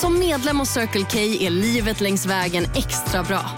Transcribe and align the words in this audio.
Som 0.00 0.18
medlem 0.18 0.58
hos 0.58 0.68
Circle 0.68 1.06
K 1.10 1.18
är 1.18 1.50
livet 1.50 2.00
längs 2.00 2.26
vägen 2.26 2.64
extra 2.74 3.22
bra. 3.22 3.50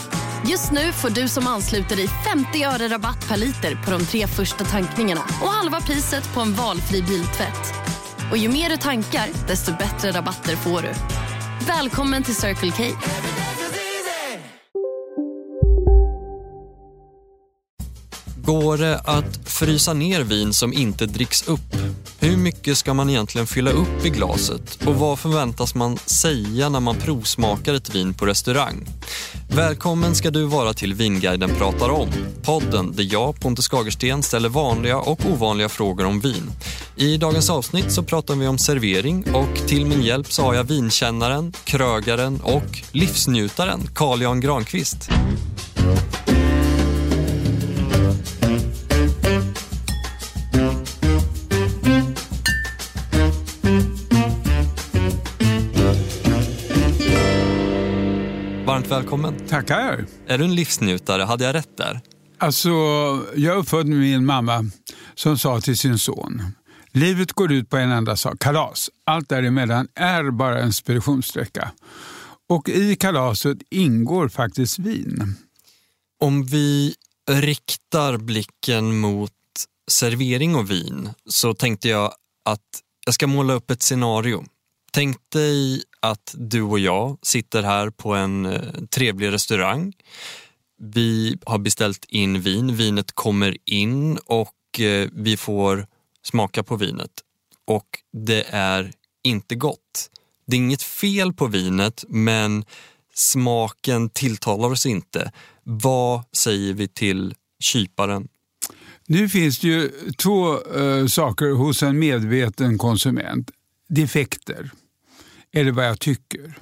Just 0.50 0.72
nu 0.72 0.92
får 0.92 1.10
du 1.10 1.28
som 1.28 1.46
ansluter 1.46 1.96
dig 1.96 2.08
50 2.08 2.64
öre 2.64 2.88
rabatt 2.88 3.28
per 3.28 3.36
liter 3.36 3.74
på 3.84 3.90
de 3.90 4.04
tre 4.06 4.26
första 4.26 4.64
tankningarna 4.64 5.20
och 5.42 5.48
halva 5.48 5.80
priset 5.80 6.34
på 6.34 6.40
en 6.40 6.54
valfri 6.54 7.02
biltvätt. 7.02 7.74
Och 8.30 8.36
ju 8.36 8.48
mer 8.48 8.70
du 8.70 8.76
tankar, 8.76 9.28
desto 9.48 9.72
bättre 9.72 10.10
rabatter 10.10 10.56
får 10.56 10.82
du. 10.82 10.94
Välkommen 11.66 12.22
till 12.22 12.34
Circle 12.34 12.72
K. 12.76 12.84
Går 18.36 18.78
det 18.78 18.98
att 18.98 19.48
frysa 19.48 19.92
ner 19.92 20.22
vin 20.22 20.52
som 20.54 20.72
inte 20.72 21.06
dricks 21.06 21.48
upp? 21.48 21.76
Hur 22.24 22.36
mycket 22.36 22.78
ska 22.78 22.94
man 22.94 23.10
egentligen 23.10 23.46
fylla 23.46 23.70
upp 23.70 24.04
i 24.04 24.10
glaset? 24.10 24.86
Och 24.86 24.94
vad 24.94 25.18
förväntas 25.18 25.74
man 25.74 25.96
säga 25.96 26.68
när 26.68 26.80
man 26.80 26.96
provsmakar 26.96 27.74
ett 27.74 27.94
vin 27.94 28.14
på 28.14 28.26
restaurang? 28.26 28.86
Välkommen 29.48 30.14
ska 30.14 30.30
du 30.30 30.44
vara 30.44 30.74
till 30.74 30.94
Vinguiden 30.94 31.50
pratar 31.58 31.90
om. 31.90 32.08
Podden 32.42 32.92
där 32.92 33.08
jag, 33.12 33.40
Pontus 33.40 33.68
Skagersten, 33.68 34.22
ställer 34.22 34.48
vanliga 34.48 34.98
och 34.98 35.20
ovanliga 35.26 35.68
frågor 35.68 36.06
om 36.06 36.20
vin. 36.20 36.50
I 36.96 37.16
dagens 37.16 37.50
avsnitt 37.50 37.92
så 37.92 38.02
pratar 38.02 38.34
vi 38.34 38.46
om 38.46 38.58
servering 38.58 39.24
och 39.34 39.68
till 39.68 39.86
min 39.86 40.02
hjälp 40.02 40.32
så 40.32 40.42
har 40.42 40.54
jag 40.54 40.64
vinkännaren, 40.64 41.52
krögaren 41.64 42.40
och 42.40 42.82
livsnjutaren 42.92 43.80
Carl 43.94 44.22
Jan 44.22 44.40
Granqvist. 44.40 45.10
Varmt 58.66 58.90
välkommen. 58.90 59.46
Tackar. 59.48 60.06
Är 60.26 60.38
du 60.38 60.44
en 60.44 60.54
livsnjutare? 60.54 61.22
Hade 61.22 61.44
jag 61.44 61.54
rätt 61.54 61.76
där? 61.76 62.00
Alltså, 62.38 62.68
jag 63.36 63.54
är 63.54 63.56
uppfödd 63.56 63.86
med 63.86 63.98
min 63.98 64.26
mamma 64.26 64.64
som 65.14 65.38
sa 65.38 65.60
till 65.60 65.78
sin 65.78 65.98
son 65.98 66.42
Livet 66.94 67.32
går 67.32 67.52
ut 67.52 67.70
på 67.70 67.76
en 67.76 67.90
enda 67.90 68.16
sak, 68.16 68.38
kalas. 68.38 68.90
Allt 69.04 69.28
däremellan 69.28 69.88
är 69.94 70.30
bara 70.30 70.60
en 70.60 70.72
speditionssträcka. 70.72 71.72
Och 72.48 72.68
i 72.68 72.96
kalaset 72.96 73.58
ingår 73.70 74.28
faktiskt 74.28 74.78
vin. 74.78 75.36
Om 76.20 76.44
vi 76.44 76.94
riktar 77.30 78.16
blicken 78.16 78.98
mot 78.98 79.32
servering 79.90 80.56
och 80.56 80.70
vin 80.70 81.10
så 81.26 81.54
tänkte 81.54 81.88
jag 81.88 82.12
att 82.44 82.82
jag 83.04 83.14
ska 83.14 83.26
måla 83.26 83.52
upp 83.52 83.70
ett 83.70 83.82
scenario. 83.82 84.44
Tänk 84.92 85.16
dig 85.32 85.82
att 86.00 86.34
du 86.38 86.62
och 86.62 86.78
jag 86.78 87.18
sitter 87.22 87.62
här 87.62 87.90
på 87.90 88.14
en 88.14 88.46
eh, 88.46 88.60
trevlig 88.90 89.32
restaurang. 89.32 89.92
Vi 90.78 91.38
har 91.46 91.58
beställt 91.58 92.04
in 92.04 92.40
vin, 92.40 92.76
vinet 92.76 93.12
kommer 93.12 93.56
in 93.64 94.18
och 94.18 94.80
eh, 94.80 95.08
vi 95.12 95.36
får 95.36 95.86
smaka 96.22 96.62
på 96.62 96.76
vinet. 96.76 97.10
Och 97.66 97.86
det 98.12 98.44
är 98.48 98.92
inte 99.22 99.54
gott. 99.54 100.10
Det 100.46 100.56
är 100.56 100.58
inget 100.58 100.82
fel 100.82 101.32
på 101.32 101.46
vinet 101.46 102.04
men 102.08 102.64
smaken 103.14 104.10
tilltalar 104.10 104.70
oss 104.70 104.86
inte. 104.86 105.32
Vad 105.62 106.22
säger 106.32 106.72
vi 106.74 106.88
till 106.88 107.34
kyparen? 107.60 108.28
Nu 109.06 109.28
finns 109.28 109.58
det 109.58 109.68
ju 109.68 109.90
två 110.16 110.60
eh, 110.78 111.06
saker 111.06 111.50
hos 111.50 111.82
en 111.82 111.98
medveten 111.98 112.78
konsument. 112.78 113.50
Defekter, 113.88 114.70
eller 115.52 115.72
vad 115.72 115.86
jag 115.86 116.00
tycker. 116.00 116.54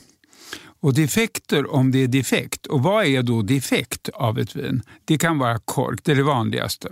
Och 0.83 0.95
defekter 0.95 1.75
om 1.75 1.91
det 1.91 1.99
är 1.99 2.09
defekt. 2.09 2.67
Och 2.67 2.83
vad 2.83 3.06
är 3.06 3.23
då 3.23 3.43
defekt 3.43 4.09
av 4.09 4.39
ett 4.39 4.56
vin? 4.56 4.83
Det 5.05 5.19
kan 5.19 5.39
vara 5.39 5.59
kork, 5.59 6.00
det 6.05 6.12
är 6.12 6.17
det 6.17 6.23
vanligaste. 6.23 6.89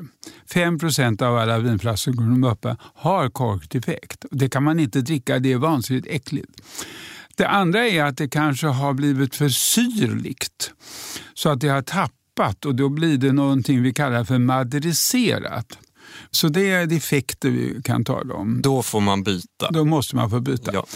5 0.52 0.78
av 1.20 1.38
alla 1.38 1.58
vinflaskor 1.58 2.12
de 2.12 2.44
öppnar 2.44 2.76
har 2.94 3.30
korkdefekt. 3.30 4.24
Det 4.30 4.48
kan 4.48 4.62
man 4.62 4.80
inte 4.80 5.00
dricka, 5.00 5.38
det 5.38 5.52
är 5.52 5.56
vansinnigt 5.56 6.06
äckligt. 6.10 6.52
Det 7.36 7.48
andra 7.48 7.88
är 7.88 8.04
att 8.04 8.16
det 8.16 8.28
kanske 8.28 8.66
har 8.66 8.94
blivit 8.94 9.34
för 9.34 9.48
syrligt 9.48 10.72
så 11.34 11.48
att 11.48 11.60
det 11.60 11.68
har 11.68 11.82
tappat 11.82 12.17
och 12.64 12.74
då 12.74 12.88
blir 12.88 13.18
det 13.18 13.32
någonting 13.32 13.82
vi 13.82 13.92
kallar 13.92 14.24
för 14.24 14.38
maderiserat. 14.38 15.78
Så 16.30 16.48
det 16.48 16.70
är 16.70 16.86
defekter 16.86 17.50
vi 17.50 17.82
kan 17.84 18.04
tala 18.04 18.34
om. 18.34 18.62
Då 18.62 18.82
får 18.82 19.00
man 19.00 19.22
byta. 19.22 19.70
Då 19.70 19.84
måste 19.84 20.16
man 20.16 20.30
få 20.30 20.40
byta. 20.40 20.70
Ja. 20.74 20.86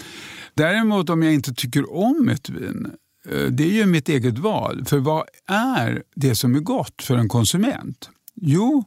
Däremot 0.55 1.11
om 1.11 1.23
jag 1.23 1.35
inte 1.35 1.55
tycker 1.55 1.93
om 1.95 2.29
ett 2.29 2.49
vin, 2.49 2.91
eh, 3.29 3.47
det 3.47 3.65
är 3.65 3.73
ju 3.73 3.87
mitt 3.87 4.09
eget 4.09 4.39
val. 4.39 4.85
För 4.85 4.99
vad 4.99 5.25
är 5.49 6.03
det 6.15 6.37
som 6.37 6.55
är 6.55 6.61
gott 6.61 7.03
för 7.03 7.17
en 7.17 7.29
konsument? 7.29 8.11
Jo, 8.35 8.85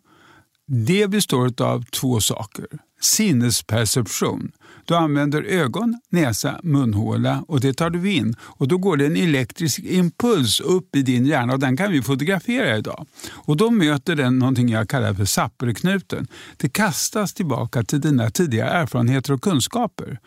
det 0.68 1.08
består 1.08 1.62
av 1.62 1.86
två 1.86 2.20
saker. 2.22 2.66
Sinnesperception. 3.02 4.52
Du 4.86 4.96
använder 4.96 5.44
ögon, 5.44 6.00
näsa, 6.10 6.60
munhåla 6.64 7.44
och 7.48 7.60
det 7.60 7.74
tar 7.74 7.90
du 7.90 8.12
in. 8.12 8.36
Och 8.42 8.68
Då 8.68 8.78
går 8.78 8.98
det 8.98 9.06
en 9.06 9.16
elektrisk 9.16 9.80
impuls 9.80 10.60
upp 10.60 10.96
i 10.96 11.02
din 11.02 11.26
hjärna 11.26 11.54
och 11.54 11.60
den 11.60 11.78
kan 11.78 11.92
vi 11.92 12.02
fotografera 12.02 12.78
idag. 12.78 13.06
Och 13.32 13.58
Då 13.58 13.70
möter 13.72 14.16
den 14.16 14.40
någonting 14.40 14.70
jag 14.70 14.90
kallar 14.90 15.14
för 15.14 15.26
sapperknuten. 15.26 16.28
Det 16.58 16.70
kastas 16.70 17.34
tillbaka 17.34 17.84
till 17.84 18.02
dina 18.02 18.30
tidigare 18.30 18.70
erfarenheter 18.70 19.34
och 19.34 19.42
kunskaper. 19.42 20.20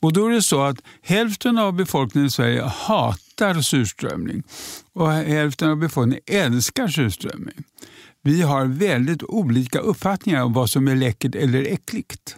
Och 0.00 0.12
Då 0.12 0.26
är 0.26 0.30
det 0.30 0.42
så 0.42 0.62
att 0.62 0.78
hälften 1.02 1.58
av 1.58 1.72
befolkningen 1.72 2.26
i 2.26 2.30
Sverige 2.30 2.62
hatar 2.62 3.60
surströmming 3.60 4.42
och 4.92 5.12
hälften 5.12 5.70
av 5.70 5.76
befolkningen 5.76 6.22
älskar 6.26 6.88
surströmming. 6.88 7.64
Vi 8.22 8.42
har 8.42 8.66
väldigt 8.66 9.22
olika 9.22 9.78
uppfattningar 9.78 10.42
om 10.42 10.52
vad 10.52 10.70
som 10.70 10.88
är 10.88 10.96
läckert 10.96 11.34
eller 11.34 11.62
äckligt. 11.62 12.36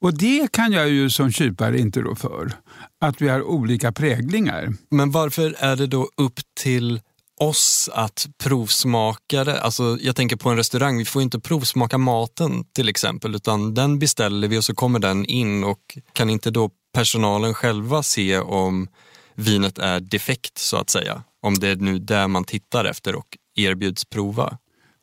Och 0.00 0.18
det 0.18 0.52
kan 0.52 0.72
jag 0.72 0.88
ju 0.88 1.10
som 1.10 1.32
kypare 1.32 1.78
inte 1.78 2.00
rå 2.00 2.14
för, 2.14 2.52
att 3.00 3.22
vi 3.22 3.28
har 3.28 3.42
olika 3.42 3.92
präglingar. 3.92 4.74
Men 4.90 5.10
varför 5.10 5.56
är 5.58 5.76
det 5.76 5.86
då 5.86 6.08
upp 6.16 6.40
till 6.60 7.00
oss 7.40 7.90
att 7.92 8.28
provsmaka 8.38 9.44
det? 9.44 9.60
Alltså, 9.60 9.98
jag 10.00 10.16
tänker 10.16 10.36
på 10.36 10.50
en 10.50 10.56
restaurang, 10.56 10.98
vi 10.98 11.04
får 11.04 11.22
inte 11.22 11.40
provsmaka 11.40 11.98
maten 11.98 12.64
till 12.64 12.88
exempel, 12.88 13.34
utan 13.34 13.74
den 13.74 13.98
beställer 13.98 14.48
vi 14.48 14.58
och 14.58 14.64
så 14.64 14.74
kommer 14.74 14.98
den 14.98 15.26
in 15.26 15.64
och 15.64 15.98
kan 16.12 16.30
inte 16.30 16.50
då 16.50 16.70
personalen 16.94 17.54
själva 17.54 18.02
se 18.02 18.38
om 18.38 18.88
vinet 19.34 19.78
är 19.78 20.00
defekt 20.00 20.58
så 20.58 20.76
att 20.76 20.90
säga? 20.90 21.22
Om 21.42 21.54
det 21.54 21.68
är 21.68 21.76
nu 21.76 21.98
där 21.98 22.28
man 22.28 22.44
tittar 22.44 22.84
efter 22.84 23.14
och 23.14 23.26
erbjuds 23.56 24.04
prova. 24.04 24.58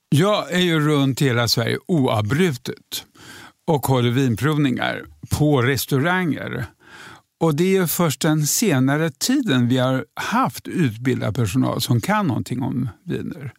Jag 0.10 0.52
är 0.52 0.60
ju 0.60 0.80
runt 0.80 1.22
hela 1.22 1.48
Sverige 1.48 1.78
oavbrutet 1.88 3.06
och 3.68 3.88
håller 3.88 4.10
vinprovningar 4.10 5.06
på 5.30 5.62
restauranger. 5.62 6.66
Och 7.40 7.56
Det 7.56 7.78
är 7.78 7.88
först 7.88 8.22
den 8.22 8.48
senare 8.48 9.10
tiden 9.10 9.68
vi 9.68 9.78
har 9.78 10.06
haft 10.16 10.68
utbildad 10.68 11.36
personal 11.36 11.82
som 11.82 12.02
kan 12.02 12.28
någonting 12.28 12.62
om 12.62 12.90
viner. 13.04 13.54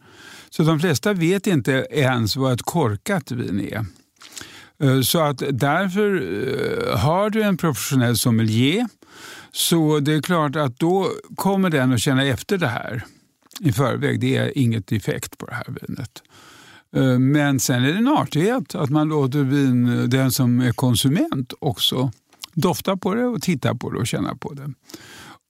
Så 0.50 0.62
de 0.62 0.80
flesta 0.80 1.12
vet 1.12 1.46
inte 1.46 1.86
ens 1.90 2.36
vad 2.36 2.52
ett 2.52 2.62
korkat 2.62 3.30
vin 3.30 3.60
är. 3.60 3.86
Eh, 4.82 5.00
så 5.00 5.20
att 5.20 5.42
därför 5.50 6.16
eh, 6.16 6.98
har 6.98 7.30
du 7.30 7.42
en 7.42 7.56
professionell 7.56 8.16
sommelier 8.16 8.88
så 9.52 10.00
det 10.00 10.14
är 10.14 10.22
klart 10.22 10.56
att 10.56 10.78
då 10.78 11.10
kommer 11.36 11.70
den 11.70 11.92
att 11.92 12.00
känna 12.00 12.24
efter 12.24 12.58
det 12.58 12.68
här 12.68 13.04
i 13.60 13.72
förväg. 13.72 14.20
Det 14.20 14.36
är 14.36 14.58
inget 14.58 14.86
defekt 14.86 15.38
på 15.38 15.46
det 15.46 15.54
här 15.54 15.66
vinet. 15.80 16.22
Eh, 16.96 17.18
men 17.18 17.60
sen 17.60 17.84
är 17.84 17.92
det 17.92 17.98
en 17.98 18.08
artighet 18.08 18.74
att 18.74 18.90
man 18.90 19.08
låter 19.08 19.42
vin, 19.42 20.10
den 20.10 20.30
som 20.30 20.60
är 20.60 20.72
konsument 20.72 21.52
också 21.58 22.10
dofta 22.54 22.96
på 22.96 23.14
det 23.14 23.26
och 23.26 23.42
titta 23.42 23.74
på 23.74 23.90
det 23.90 23.98
och 23.98 24.06
känna 24.06 24.34
på 24.34 24.52
det. 24.52 24.72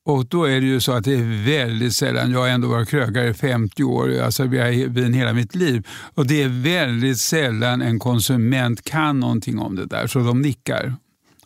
Och 0.05 0.27
då 0.27 0.45
är 0.45 0.61
det 0.61 0.67
ju 0.67 0.81
så 0.81 0.93
att 0.93 1.05
det 1.05 1.15
är 1.15 1.45
väldigt 1.45 1.95
sällan, 1.95 2.31
jag 2.31 2.39
har 2.39 2.49
ändå 2.49 2.69
varit 2.69 2.89
krögare 2.89 3.29
i 3.29 3.35
50 3.35 3.85
år, 3.85 4.03
alltså 4.03 4.15
jag 4.19 4.23
har 4.23 4.31
serverat 4.31 4.91
vin 4.91 5.15
hela 5.15 5.33
mitt 5.33 5.55
liv, 5.55 5.87
och 6.15 6.27
det 6.27 6.43
är 6.43 6.49
väldigt 6.49 7.19
sällan 7.19 7.83
en 7.83 7.99
konsument 7.99 8.85
kan 8.85 9.21
någonting 9.21 9.59
om 9.59 9.77
det 9.77 9.87
där, 9.87 10.07
så 10.07 10.19
de 10.19 10.43
nickar. 10.43 10.97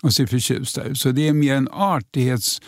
och 0.02 0.12
ser 0.12 0.26
förtjusta 0.26 0.84
ut. 0.84 0.98
Så 0.98 1.10
det 1.10 1.28
är 1.28 1.32
mer 1.32 1.54
en 1.54 1.68
artighets 1.72 2.60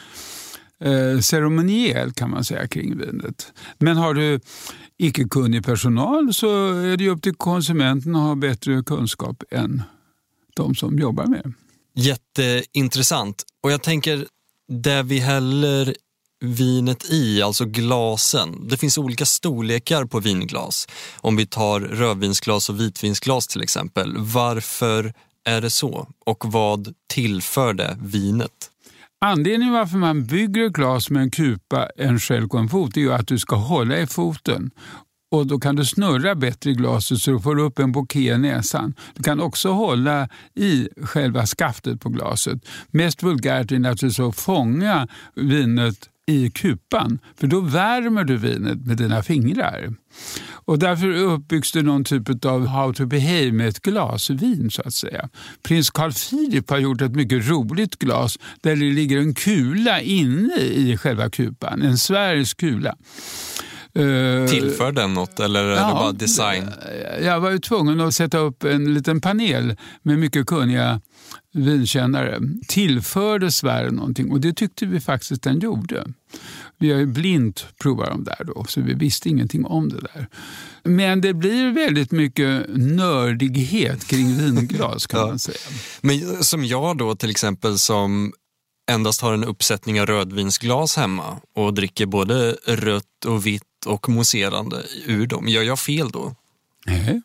eh, 0.84 1.20
ceremoniell 1.20 2.12
kan 2.12 2.30
man 2.30 2.44
säga 2.44 2.68
kring 2.68 2.98
vinet. 2.98 3.52
Men 3.78 3.96
har 3.96 4.14
du 4.14 4.40
icke 4.98 5.24
kunnig 5.24 5.64
personal 5.64 6.34
så 6.34 6.72
är 6.72 6.96
det 6.96 7.08
upp 7.08 7.22
till 7.22 7.34
konsumenten 7.34 8.16
att 8.16 8.22
ha 8.22 8.34
bättre 8.34 8.82
kunskap 8.82 9.42
än 9.50 9.82
de 10.56 10.74
som 10.74 10.98
jobbar 10.98 11.26
med 11.26 11.52
Jätteintressant. 11.96 13.42
Och 13.62 13.72
jag 13.72 13.82
tänker, 13.82 14.26
det 14.68 15.02
vi 15.02 15.18
häller 15.18 15.94
vinet 16.40 17.10
i, 17.10 17.42
alltså 17.42 17.64
glasen. 17.64 18.68
Det 18.68 18.76
finns 18.76 18.98
olika 18.98 19.26
storlekar 19.26 20.04
på 20.04 20.20
vinglas. 20.20 20.88
Om 21.16 21.36
vi 21.36 21.46
tar 21.46 21.80
rödvinsglas 21.80 22.68
och 22.68 22.80
vitvinsglas 22.80 23.46
till 23.46 23.62
exempel. 23.62 24.16
Varför 24.18 25.14
är 25.44 25.60
det 25.60 25.70
så? 25.70 26.08
Och 26.26 26.52
vad 26.52 26.94
tillför 27.08 27.74
det 27.74 27.98
vinet? 28.02 28.70
Anledningen 29.20 29.74
varför 29.74 29.98
man 29.98 30.24
bygger 30.24 30.66
ett 30.66 30.72
glas 30.72 31.10
med 31.10 31.22
en 31.22 31.30
kupa, 31.30 31.88
en 31.96 32.18
skälk 32.18 32.54
och 32.54 32.60
en 32.60 32.68
fot 32.68 32.96
är 32.96 33.00
ju 33.00 33.12
att 33.12 33.28
du 33.28 33.38
ska 33.38 33.56
hålla 33.56 33.98
i 33.98 34.06
foten. 34.06 34.70
Och 35.30 35.46
Då 35.46 35.58
kan 35.58 35.76
du 35.76 35.84
snurra 35.84 36.34
bättre 36.34 36.70
i 36.70 36.74
glaset 36.74 37.18
så 37.18 37.30
du 37.30 37.40
får 37.40 37.58
upp 37.58 37.78
en 37.78 37.92
bouquet 37.92 38.36
i 38.36 38.38
näsan. 38.38 38.94
Du 39.14 39.22
kan 39.22 39.40
också 39.40 39.72
hålla 39.72 40.28
i 40.54 40.88
själva 41.02 41.46
skaftet 41.46 42.00
på 42.00 42.08
glaset. 42.08 42.68
Mest 42.90 43.22
vulgärt 43.22 43.72
är 43.72 43.78
naturligtvis 43.78 44.20
att 44.20 44.36
fånga 44.36 45.08
vinet 45.34 46.08
i 46.26 46.50
kupan, 46.50 47.18
för 47.36 47.46
då 47.46 47.60
värmer 47.60 48.24
du 48.24 48.36
vinet 48.36 48.86
med 48.86 48.96
dina 48.96 49.22
fingrar. 49.22 49.94
Och 50.66 50.78
därför 50.78 51.08
uppbyggs 51.08 51.72
det 51.72 51.82
någon 51.82 52.04
typ 52.04 52.44
av 52.44 52.66
how 52.66 52.92
to 52.92 53.06
behave 53.06 53.52
med 53.52 53.68
ett 53.68 53.80
glas 53.80 54.30
vin 54.30 54.70
så 54.70 54.82
att 54.82 54.94
säga. 54.94 55.28
Prins 55.62 55.90
Carl 55.90 56.12
Philip 56.12 56.70
har 56.70 56.78
gjort 56.78 57.00
ett 57.00 57.14
mycket 57.14 57.48
roligt 57.48 57.96
glas 57.96 58.38
där 58.60 58.76
det 58.76 58.92
ligger 58.92 59.18
en 59.18 59.34
kula 59.34 60.00
inne 60.00 60.56
i 60.60 60.96
själva 60.96 61.30
kupan, 61.30 61.82
en 61.82 61.98
sfärisk 61.98 62.60
kula. 62.60 62.96
Uh, 63.98 64.46
Tillför 64.46 64.92
den 64.92 65.14
något 65.14 65.40
eller 65.40 65.64
är 65.64 65.76
ja, 65.76 65.86
det 65.88 65.92
bara 65.94 66.12
design? 66.12 66.70
Jag 67.22 67.40
var 67.40 67.50
ju 67.50 67.58
tvungen 67.58 68.00
att 68.00 68.14
sätta 68.14 68.38
upp 68.38 68.64
en 68.64 68.94
liten 68.94 69.20
panel 69.20 69.76
med 70.02 70.18
mycket 70.18 70.46
kunniga 70.46 71.00
vinkännare. 71.52 72.40
Tillförde 72.68 73.52
Sverige 73.52 73.90
någonting 73.90 74.32
och 74.32 74.40
det 74.40 74.52
tyckte 74.52 74.86
vi 74.86 75.00
faktiskt 75.00 75.42
den 75.42 75.60
gjorde. 75.60 76.04
Vi 76.78 76.92
har 76.92 76.98
ju 76.98 77.06
blint 77.06 77.66
provat 77.82 78.08
dem 78.08 78.24
där 78.24 78.44
då, 78.44 78.64
så 78.68 78.80
vi 78.80 78.94
visste 78.94 79.28
ingenting 79.28 79.66
om 79.66 79.88
det 79.88 80.00
där. 80.00 80.28
Men 80.82 81.20
det 81.20 81.34
blir 81.34 81.72
väldigt 81.72 82.10
mycket 82.10 82.66
nördighet 82.76 84.06
kring 84.06 84.36
vinglas 84.38 85.06
kan 85.06 85.20
ja. 85.20 85.26
man 85.26 85.38
säga. 85.38 85.58
Men 86.00 86.44
som 86.44 86.64
jag 86.64 86.96
då 86.96 87.16
till 87.16 87.30
exempel 87.30 87.78
som 87.78 88.32
endast 88.90 89.20
har 89.20 89.34
en 89.34 89.44
uppsättning 89.44 90.00
av 90.00 90.06
rödvinsglas 90.06 90.96
hemma 90.96 91.40
och 91.54 91.74
dricker 91.74 92.06
både 92.06 92.56
rött 92.66 93.24
och 93.26 93.46
vitt 93.46 93.62
och 93.86 94.08
mousserande 94.08 94.82
ur 95.06 95.26
dem. 95.26 95.48
Gör 95.48 95.62
jag 95.62 95.78
fel 95.78 96.10
då? 96.10 96.34
Nej. 96.86 97.22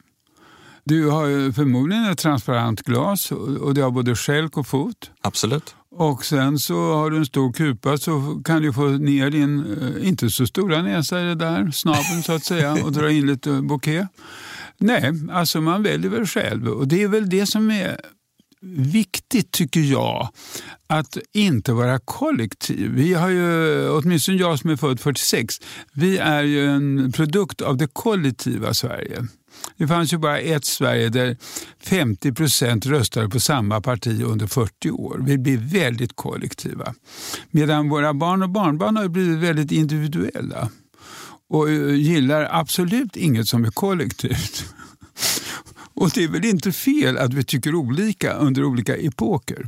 Du 0.84 1.10
har 1.10 1.52
förmodligen 1.52 2.06
ett 2.06 2.18
transparent 2.18 2.82
glas 2.82 3.32
och 3.32 3.74
det 3.74 3.82
har 3.82 3.92
både 3.92 4.16
skälk 4.16 4.58
och 4.58 4.68
fot. 4.68 5.12
Absolut. 5.22 5.76
Och 5.92 6.26
sen 6.26 6.60
så 6.60 6.94
har 6.94 7.10
du 7.10 7.18
en 7.18 7.26
stor 7.26 7.54
kupa 7.54 7.98
så 7.98 8.42
kan 8.46 8.62
du 8.62 8.74
få 8.74 8.88
ner 8.88 9.30
din, 9.30 9.78
eh, 9.82 10.08
inte 10.08 10.30
så 10.30 10.48
stora 10.48 10.82
näsa 10.82 11.22
i 11.22 11.24
det 11.24 11.36
där, 11.36 11.72
snabeln 11.72 12.24
så 12.24 12.34
att 12.34 12.46
säga, 12.46 12.74
och 12.74 12.92
dra 12.92 13.12
in 13.12 13.28
lite 13.28 13.62
bouquet. 13.62 14.08
Nej, 14.78 15.14
alltså 15.32 15.62
man 15.62 15.84
väljer 15.84 16.12
väl 16.12 16.26
själv 16.26 16.68
och 16.68 16.88
det 16.88 17.04
är 17.04 17.08
väl 17.08 17.30
det 17.30 17.46
som 17.46 17.72
är 17.72 18.00
viktigt 18.76 19.52
tycker 19.52 19.80
jag 19.80 20.30
att 20.88 21.18
inte 21.34 21.74
vara 21.74 22.00
kollektiv. 22.00 22.92
Vi 22.92 23.14
har 23.14 23.30
ju, 23.30 23.90
åtminstone 23.90 24.38
jag 24.38 24.60
som 24.60 24.70
är 24.70 24.76
född 24.76 25.00
46, 25.00 25.56
vi 25.94 26.18
är 26.18 26.44
ju 26.44 26.66
en 26.70 27.12
produkt 27.12 27.62
av 27.62 27.78
det 27.78 27.88
kollektiva 27.88 28.74
Sverige. 28.74 29.28
Det 29.78 29.88
fanns 29.88 30.14
ju 30.14 30.18
bara 30.18 30.40
ett 30.40 30.66
Sverige 30.66 31.10
där 31.10 31.38
50 31.84 32.34
procent 32.34 32.86
röstade 32.86 33.30
på 33.30 33.40
samma 33.40 33.82
parti 33.82 34.22
under 34.24 34.48
40 34.48 34.92
år. 34.92 35.22
Vi 35.26 35.38
blir 35.38 35.58
väldigt 35.58 36.16
kollektiva. 36.16 36.94
Medan 37.52 37.90
våra 37.90 38.14
barn 38.14 38.44
och 38.44 38.50
barnbarn 38.50 38.98
har 38.98 39.08
blivit 39.08 39.38
väldigt 39.38 39.72
individuella 39.72 40.70
och 41.50 41.70
eh, 41.70 41.96
gillar 41.96 42.48
absolut 42.52 43.16
inget 43.16 43.48
som 43.48 43.66
är 43.66 43.72
kollektivt. 43.72 44.66
Och 45.94 46.12
det 46.16 46.24
är 46.24 46.28
väl 46.28 46.46
inte 46.46 46.72
fel 46.72 47.18
att 47.18 47.34
vi 47.34 47.44
tycker 47.44 47.76
olika 47.76 48.34
under 48.34 48.64
olika 48.64 48.96
epoker. 48.96 49.66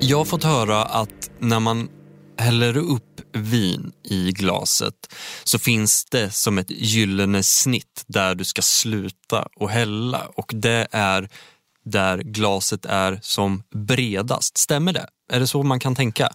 Jag 0.00 0.18
har 0.18 0.24
fått 0.24 0.44
höra 0.44 0.84
att 0.84 1.30
när 1.38 1.60
man 1.60 1.88
häller 2.38 2.76
upp 2.76 3.20
vin 3.32 3.92
i 4.04 4.32
glaset 4.32 5.14
så 5.44 5.58
finns 5.58 6.04
det 6.04 6.30
som 6.30 6.58
ett 6.58 6.70
gyllene 6.70 7.42
snitt 7.42 8.04
där 8.06 8.34
du 8.34 8.44
ska 8.44 8.62
sluta 8.62 9.48
och 9.56 9.70
hälla 9.70 10.26
och 10.34 10.50
det 10.54 10.88
är 10.90 11.28
där 11.84 12.18
glaset 12.18 12.84
är 12.84 13.18
som 13.22 13.62
bredast. 13.74 14.58
Stämmer 14.58 14.92
det? 14.92 15.06
Är 15.32 15.40
det 15.40 15.46
så 15.46 15.62
man 15.62 15.80
kan 15.80 15.94
tänka? 15.94 16.28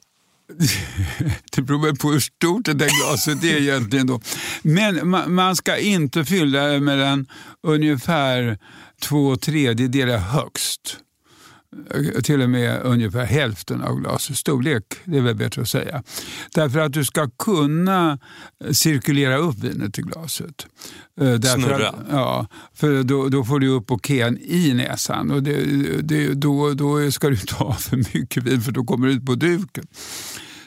Det 1.56 1.62
beror 1.62 1.86
väl 1.86 1.96
på 1.96 2.12
hur 2.12 2.20
stort 2.20 2.66
det 2.66 2.74
där 2.74 2.90
glaset 3.02 3.44
är 3.44 3.58
egentligen. 3.58 4.08
Då. 4.08 4.22
Men 4.62 5.10
man 5.34 5.56
ska 5.56 5.78
inte 5.78 6.26
fylla 6.26 6.64
det 6.64 6.80
mellan 6.80 7.28
ungefär 7.64 8.58
två 9.02 9.36
tredjedelar 9.36 10.18
högst. 10.18 10.98
Till 12.24 12.42
och 12.42 12.50
med 12.50 12.82
ungefär 12.84 13.26
hälften 13.26 13.82
av 13.82 14.00
glasets 14.00 14.40
storlek, 14.40 14.84
det 15.06 15.18
är 15.18 15.22
väl 15.22 15.36
bättre 15.36 15.62
att 15.62 15.70
säga. 15.70 16.04
Därför 16.54 16.80
att 16.80 16.94
du 16.94 17.06
ska 17.06 17.30
kunna 17.30 18.20
cirkulera 18.72 19.38
upp 19.38 19.60
vinet 19.60 20.00
i 20.00 20.02
glaset. 20.02 20.66
Eh, 21.22 21.34
därför 21.34 21.60
Snurra? 21.60 21.90
Att, 21.90 21.96
ja, 22.12 22.48
för 22.74 23.04
då, 23.04 23.30
då 23.30 23.46
får 23.46 23.60
du 23.60 23.68
upp 23.68 23.88
bouqueten 23.88 24.38
i 24.42 24.74
näsan 24.74 25.32
och 25.32 25.44
det, 25.44 25.56
det, 26.02 26.34
då, 26.34 26.74
då 26.74 27.12
ska 27.12 27.30
du 27.30 27.36
inte 27.36 27.56
ha 27.64 27.74
för 27.74 27.98
mycket 27.98 28.44
vin 28.44 28.62
för 28.62 28.72
då 28.72 28.84
kommer 28.84 29.08
det 29.08 29.14
ut 29.14 29.26
på 29.26 29.36
duken. 29.36 29.88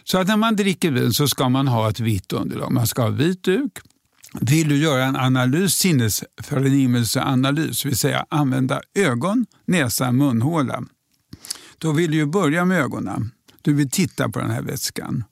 Så 0.05 0.19
att 0.19 0.27
när 0.27 0.37
man 0.37 0.57
dricker 0.57 0.91
vin 0.91 1.13
så 1.13 1.29
ska 1.29 1.49
man 1.49 1.69
ha 1.69 1.91
ett 1.91 2.01
vitt 2.01 2.33
underlag. 2.33 2.73
Man 2.73 2.87
ska 2.87 3.03
ha 3.03 3.09
vit 3.09 3.43
duk. 3.43 3.73
Vill 4.41 4.69
du 4.69 4.77
göra 4.77 5.05
en 5.05 5.17
analys, 5.17 5.75
sinnesförnimmelseanalys, 5.75 7.87
vill 7.87 7.97
säga 7.97 8.27
använda 8.29 8.81
ögon, 8.95 9.47
näsa, 9.67 10.13
munhåla, 10.13 10.83
då 11.79 11.93
vill 11.93 12.11
du 12.11 12.27
börja 12.27 12.65
med 12.65 12.81
ögonen. 12.81 13.31
Du 13.63 13.75
vill 13.75 13.91
titta 13.91 14.29
på 14.29 14.39
den 14.39 14.51
här 14.51 14.63
vätskan. 14.63 15.25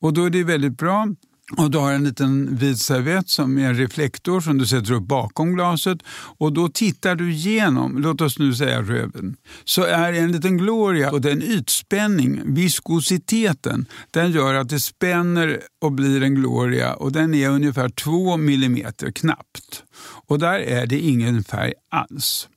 Och 0.00 0.12
då 0.12 0.24
är 0.24 0.30
det 0.30 0.44
väldigt 0.44 0.78
bra 0.78 1.08
och 1.56 1.70
du 1.70 1.78
har 1.78 1.92
en 1.92 2.04
liten 2.04 2.56
vit 2.56 2.78
servett 2.78 3.28
som 3.28 3.58
är 3.58 3.68
en 3.68 3.74
reflektor 3.74 4.40
som 4.40 4.58
du 4.58 4.66
sätter 4.66 4.92
upp 4.92 5.02
bakom 5.02 5.54
glaset 5.54 5.98
och 6.38 6.52
då 6.52 6.68
tittar 6.68 7.14
du 7.14 7.32
igenom, 7.32 7.98
låt 7.98 8.20
oss 8.20 8.38
nu 8.38 8.54
säga 8.54 8.82
röven, 8.82 9.36
så 9.64 9.82
är 9.82 10.12
det 10.12 10.18
en 10.18 10.32
liten 10.32 10.58
gloria 10.58 11.10
och 11.10 11.20
den 11.20 11.42
ytspänning, 11.42 12.54
viskositeten, 12.54 13.86
den 14.10 14.30
gör 14.30 14.54
att 14.54 14.68
det 14.68 14.80
spänner 14.80 15.60
och 15.80 15.92
blir 15.92 16.22
en 16.22 16.34
gloria 16.34 16.94
och 16.94 17.12
den 17.12 17.34
är 17.34 17.48
ungefär 17.48 17.88
2 17.88 18.36
millimeter 18.36 19.10
knappt. 19.10 19.82
Och 20.26 20.38
där 20.38 20.58
är 20.58 20.86
det 20.86 21.00
ingen 21.00 21.44
färg 21.44 21.72
alls. 21.90 22.48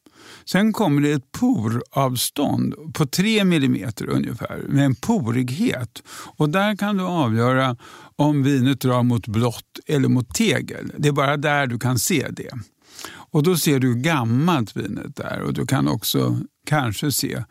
Sen 0.46 0.74
kommer 0.74 1.02
det 1.02 1.12
ett 1.12 1.32
poravstånd 1.32 2.94
på 2.94 3.06
3 3.06 3.40
mm 3.40 3.92
ungefär 4.08 4.66
med 4.68 4.86
en 4.86 4.96
porighet. 4.96 6.04
Och 6.38 6.50
där 6.50 6.76
kan 6.76 6.98
du 6.98 7.04
avgöra 7.04 7.78
om 8.16 8.44
vinet 8.44 8.82
drar 8.82 9.04
mot 9.04 9.28
blått 9.28 9.80
eller 9.88 10.10
mot 10.10 10.36
tegel. 10.36 10.92
Det 10.98 11.08
är 11.08 11.14
bara 11.14 11.38
där 11.38 11.68
du 11.68 11.80
kan 11.80 12.00
se 12.00 12.28
det. 12.32 12.52
Och 13.32 13.44
då 13.44 13.58
ser 13.58 13.80
du 13.80 13.96
gammalt 13.96 14.78
vinet 14.78 15.16
där 15.16 15.42
och 15.42 15.54
du 15.54 15.66
kan 15.66 15.88
också 15.88 16.40
kanske 16.66 17.12
se 17.12 17.44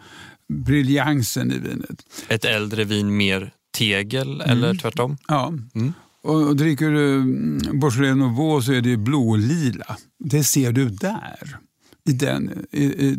briljansen 0.48 1.52
i 1.52 1.58
vinet. 1.58 2.02
Ett 2.28 2.44
äldre 2.44 2.84
vin 2.84 3.16
mer 3.16 3.52
tegel 3.72 4.40
eller 4.40 4.68
mm. 4.68 4.78
tvärtom? 4.78 5.16
Ja. 5.28 5.52
Mm. 5.74 5.92
Och, 6.22 6.56
dricker 6.56 6.90
du 6.90 7.14
mm, 7.14 7.80
Beaujolais 7.80 8.16
Nouveau 8.16 8.60
så 8.62 8.72
är 8.72 8.80
det 8.80 8.96
blålila. 8.96 9.96
Det 10.18 10.44
ser 10.44 10.72
du 10.72 10.88
där 10.88 11.58
i, 12.04 12.12
den, 12.12 12.66
i, 12.70 12.84
i, 12.84 13.18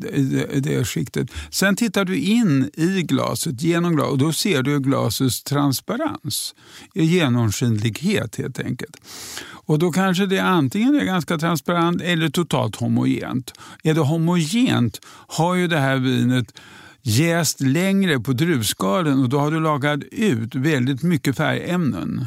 i 0.52 0.60
det 0.60 0.86
skiktet. 0.86 1.32
Sen 1.50 1.76
tittar 1.76 2.06
du 2.06 2.18
in 2.18 2.70
i 2.74 3.02
glaset, 3.02 3.62
genom 3.62 3.96
glaset, 3.96 4.12
och 4.12 4.18
då 4.18 4.34
ser 4.34 4.64
du 4.64 4.80
glasets 4.80 5.44
transparens, 5.44 6.56
genomskinlighet 6.94 8.36
helt 8.36 8.60
enkelt. 8.60 8.98
Och 9.44 9.80
då 9.80 9.92
kanske 9.92 10.26
det 10.26 10.40
antingen 10.40 10.96
är 10.96 11.06
ganska 11.06 11.38
transparent 11.38 12.02
eller 12.02 12.30
totalt 12.30 12.76
homogent. 12.76 13.54
Är 13.84 13.94
det 13.94 14.02
homogent 14.02 15.00
har 15.28 15.56
ju 15.56 15.68
det 15.68 15.80
här 15.80 15.98
vinet 15.98 16.54
jäst 17.02 17.62
längre 17.62 18.20
på 18.20 18.34
druvskalen 18.34 19.24
och 19.24 19.30
då 19.30 19.40
har 19.40 19.52
du 19.52 19.60
lagat 19.60 20.04
ut 20.12 20.56
väldigt 20.56 21.04
mycket 21.04 21.38
färgämnen. 21.38 22.26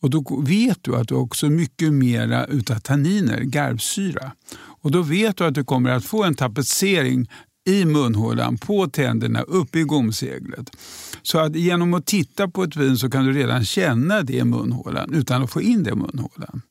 Och 0.00 0.10
då 0.10 0.42
vet 0.46 0.78
du 0.82 0.96
att 0.96 1.08
du 1.08 1.14
också 1.14 1.46
mycket 1.46 1.92
mera 1.92 2.46
utav 2.46 2.78
tanniner, 2.78 3.40
garvsyra. 3.40 4.32
Och 4.80 4.90
då 4.90 5.02
vet 5.02 5.36
du 5.36 5.44
att 5.44 5.54
du 5.54 5.64
kommer 5.64 5.90
att 5.90 6.04
få 6.04 6.24
en 6.24 6.34
tapetsering 6.34 7.28
i 7.68 7.84
munhålan, 7.84 8.58
på 8.58 8.86
tänderna, 8.86 9.42
uppe 9.42 9.78
i 9.78 9.82
gomseglet. 9.82 10.76
Så 11.22 11.38
att 11.38 11.56
genom 11.56 11.94
att 11.94 12.06
titta 12.06 12.48
på 12.48 12.62
ett 12.62 12.76
vin 12.76 12.96
så 12.96 13.10
kan 13.10 13.24
du 13.24 13.32
redan 13.32 13.64
känna 13.64 14.22
det 14.22 14.32
i 14.32 14.44
munhålan 14.44 15.14
utan 15.14 15.42
att 15.42 15.50
få 15.50 15.62
in 15.62 15.82
det 15.82 15.90
i 15.90 15.94
munhålan. 15.94 16.62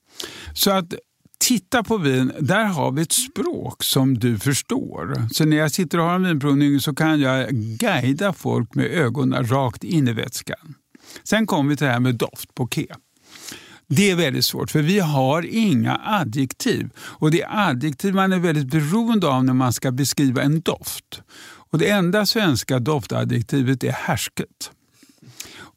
Så 0.54 0.72
att 0.72 0.94
titta 1.40 1.84
på 1.84 1.98
vin, 1.98 2.32
där 2.40 2.64
har 2.64 2.92
vi 2.92 3.02
ett 3.02 3.12
språk 3.12 3.84
som 3.84 4.20
du 4.20 4.40
förstår. 4.40 5.28
Så 5.34 5.46
när 5.46 5.58
jag 5.58 5.72
sitter 5.72 5.98
och 5.98 6.06
har 6.06 6.16
en 6.16 6.24
vinprovning 6.24 6.80
så 6.80 6.96
kan 6.96 7.20
jag 7.20 7.50
guida 7.52 8.34
folk 8.34 8.76
med 8.76 8.86
ögonen 8.86 9.48
rakt 9.48 9.84
in 9.84 10.08
i 10.08 10.14
vätskan. 10.14 10.76
Sen 11.24 11.48
kommer 11.48 11.70
vi 11.70 11.78
till 11.78 11.88
det 11.88 11.94
här 11.94 12.00
med 12.00 12.16
doft. 12.16 12.56
Det 13.88 14.12
är 14.12 14.16
väldigt 14.16 14.46
svårt 14.46 14.72
för 14.72 14.82
vi 14.82 15.00
har 15.00 15.46
inga 15.46 16.02
adjektiv. 16.04 16.90
Och 16.98 17.32
det 17.32 17.42
är 17.42 17.70
adjektiv 17.70 18.16
man 18.16 18.34
är 18.34 18.40
väldigt 18.40 18.68
beroende 18.68 19.28
av 19.28 19.46
när 19.46 19.54
man 19.54 19.74
ska 19.74 19.92
beskriva 19.92 20.42
en 20.42 20.62
doft. 20.62 21.22
Och 21.70 21.78
Det 21.78 21.90
enda 21.90 22.26
svenska 22.26 22.80
doftadjektivet 22.80 23.84
är 23.84 23.92
härsket. 23.92 24.72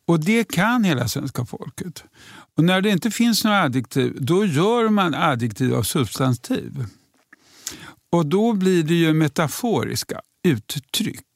Och 0.07 0.21
det 0.21 0.45
kan 0.45 0.85
hela 0.85 1.09
svenska 1.09 1.45
folket. 1.45 2.05
Och 2.57 2.64
när 2.64 2.81
det 2.81 2.90
inte 2.90 3.11
finns 3.11 3.45
några 3.45 3.62
adjektiv, 3.62 4.17
då 4.21 4.45
gör 4.45 4.88
man 4.88 5.14
adjektiv 5.14 5.75
av 5.75 5.83
substantiv. 5.83 6.85
Och 8.12 8.26
då 8.26 8.52
blir 8.52 8.83
det 8.83 8.95
ju 8.95 9.12
metaforiska 9.12 10.21
uttryck. 10.45 11.26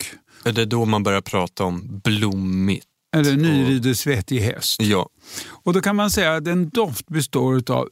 Är 0.45 0.53
det 0.53 0.65
då 0.65 0.85
man 0.85 1.03
börjar 1.03 1.21
prata 1.21 1.65
om 1.65 2.01
blommigt? 2.05 2.87
Eller 3.15 3.37
nyrider 3.37 3.95
svettig 3.95 4.41
häst. 4.41 4.83
Ja. 4.83 5.09
Och 5.49 5.73
då 5.73 5.81
kan 5.81 5.97
man 5.97 6.11
säga 6.11 6.35
att 6.35 6.47
en 6.47 6.69
doft 6.69 7.07
består 7.07 7.73
av 7.73 7.89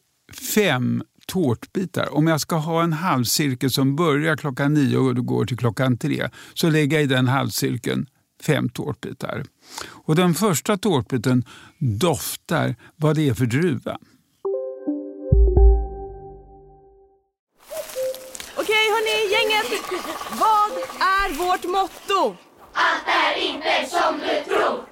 fem 0.54 1.02
tårtbitar. 1.26 2.14
Om 2.14 2.26
jag 2.26 2.40
ska 2.40 2.56
ha 2.56 2.82
en 2.82 2.92
halvcirkel 2.92 3.70
som 3.70 3.96
börjar 3.96 4.36
klockan 4.36 4.74
nio 4.74 4.96
och 4.96 5.26
går 5.26 5.44
till 5.44 5.56
klockan 5.56 5.98
tre 5.98 6.30
så 6.54 6.70
lägger 6.70 6.96
jag 6.96 7.04
i 7.04 7.06
den 7.06 7.28
halvcirkeln 7.28 8.06
fem 8.42 8.68
tårtbitar. 8.68 9.44
Och 9.86 10.16
den 10.16 10.34
första 10.34 10.76
tårtbiten 10.76 11.44
doftar 11.78 12.76
vad 12.96 13.16
det 13.16 13.28
är 13.28 13.34
för 13.34 13.46
druva. 13.46 13.98
Okej 18.56 18.84
hörni, 18.94 19.32
gänget! 19.32 19.82
Vad 20.30 20.72
är 21.00 21.34
vårt 21.38 21.64
motto? 21.64 22.36
Allt 22.72 23.06
är 23.06 23.40
inte 23.40 23.90
som 23.90 24.18
du 24.18 24.54
tror. 24.54 24.91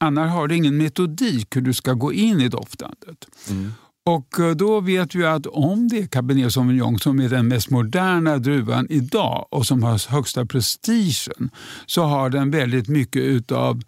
Annars 0.00 0.30
har 0.30 0.48
du 0.48 0.56
ingen 0.56 0.76
metodik 0.76 1.56
hur 1.56 1.60
du 1.60 1.74
ska 1.74 1.92
gå 1.92 2.12
in 2.12 2.40
i 2.40 2.48
doftandet. 2.48 3.26
Mm. 3.50 3.72
Och 4.06 4.40
eh, 4.40 4.50
då 4.50 4.80
vet 4.80 5.14
vi 5.14 5.24
att 5.24 5.46
om 5.46 5.88
det 5.88 5.98
är 5.98 6.06
Cabernet 6.06 6.52
Sauvignon 6.52 6.98
som 6.98 7.20
är 7.20 7.28
den 7.28 7.48
mest 7.48 7.70
moderna 7.70 8.38
druvan 8.38 8.86
idag 8.90 9.46
och 9.50 9.66
som 9.66 9.82
har 9.82 10.10
högsta 10.10 10.46
prestigen 10.46 11.50
så 11.86 12.02
har 12.02 12.30
den 12.30 12.50
väldigt 12.50 12.88
mycket 12.88 13.22
utav 13.22 13.82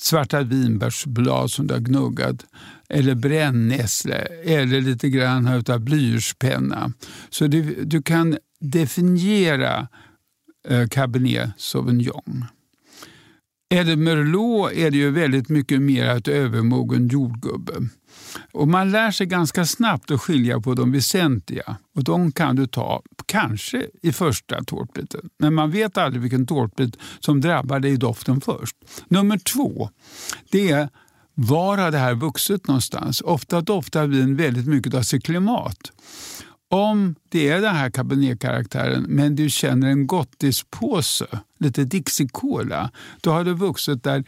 svarta 0.00 0.42
vinbärsblad 0.42 1.50
som 1.50 1.66
du 1.66 1.74
har 1.74 1.80
gnuggat 1.80 2.46
eller 2.88 3.14
brännässlor 3.14 4.26
eller 4.44 4.80
lite 4.80 5.08
grann 5.08 5.62
av 5.68 5.80
blyertspenna. 5.80 6.92
Så 7.30 7.46
du, 7.46 7.84
du 7.84 8.02
kan 8.02 8.38
definiera 8.60 9.88
eh, 10.68 10.88
Cabernet 10.88 11.50
Sauvignon. 11.56 12.44
Är 13.72 13.84
det 13.84 13.96
Merlot 13.96 14.72
är 14.72 14.90
det 14.90 14.96
ju 14.96 15.10
väldigt 15.10 15.48
mycket 15.48 15.82
mer 15.82 16.08
ett 16.08 16.28
övermogen 16.28 17.08
jordgubbe. 17.08 17.72
Och 18.52 18.68
man 18.68 18.90
lär 18.90 19.10
sig 19.10 19.26
ganska 19.26 19.66
snabbt 19.66 20.10
att 20.10 20.20
skilja 20.20 20.60
på 20.60 20.74
de 20.74 20.92
väsentliga 20.92 21.76
och 21.94 22.04
de 22.04 22.32
kan 22.32 22.56
du 22.56 22.66
ta 22.66 23.02
kanske 23.26 23.86
i 24.02 24.12
första 24.12 24.64
tårtbiten. 24.64 25.30
Men 25.38 25.54
man 25.54 25.70
vet 25.70 25.98
aldrig 25.98 26.22
vilken 26.22 26.46
tårtbit 26.46 26.96
som 27.20 27.40
drabbar 27.40 27.80
dig 27.80 27.92
i 27.92 27.96
doften 27.96 28.40
först. 28.40 28.76
Nummer 29.08 29.38
två, 29.38 29.90
det 30.50 30.70
är 30.70 30.88
var 31.34 31.78
har 31.78 31.90
det 31.90 31.98
här 31.98 32.14
vuxit 32.14 32.66
någonstans? 32.66 33.20
Ofta 33.20 33.60
doftar 33.60 34.06
vin 34.06 34.36
väldigt 34.36 34.66
mycket 34.66 34.94
av 34.94 35.02
sitt 35.02 35.24
klimat. 35.24 35.92
Om 36.74 37.14
det 37.28 37.48
är 37.48 37.60
den 37.60 37.76
här 37.76 37.90
cabernet-karaktären 37.90 39.02
men 39.08 39.36
du 39.36 39.50
känner 39.50 39.88
en 39.88 40.06
gottispåse, 40.06 41.26
lite 41.58 41.84
Dixie 41.84 42.28
Cola, 42.28 42.90
då 43.20 43.30
har 43.30 43.44
det 43.44 43.54
vuxit 43.54 44.04
där 44.04 44.24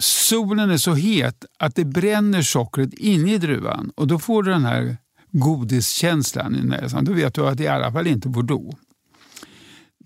solen 0.00 0.70
är 0.70 0.76
så 0.76 0.94
het 0.94 1.44
att 1.58 1.74
det 1.74 1.84
bränner 1.84 2.42
sockret 2.42 2.94
inne 2.94 3.34
i 3.34 3.38
druvan 3.38 3.90
och 3.94 4.06
då 4.06 4.18
får 4.18 4.42
du 4.42 4.50
den 4.50 4.64
här 4.64 4.96
godiskänslan 5.30 6.56
i 6.56 6.62
näsan. 6.62 7.04
Då 7.04 7.12
vet 7.12 7.34
du 7.34 7.46
att 7.46 7.58
det 7.58 7.64
i 7.64 7.68
alla 7.68 7.92
fall 7.92 8.06
inte 8.06 8.28
är 8.28 8.30
Bordeaux. 8.30 8.78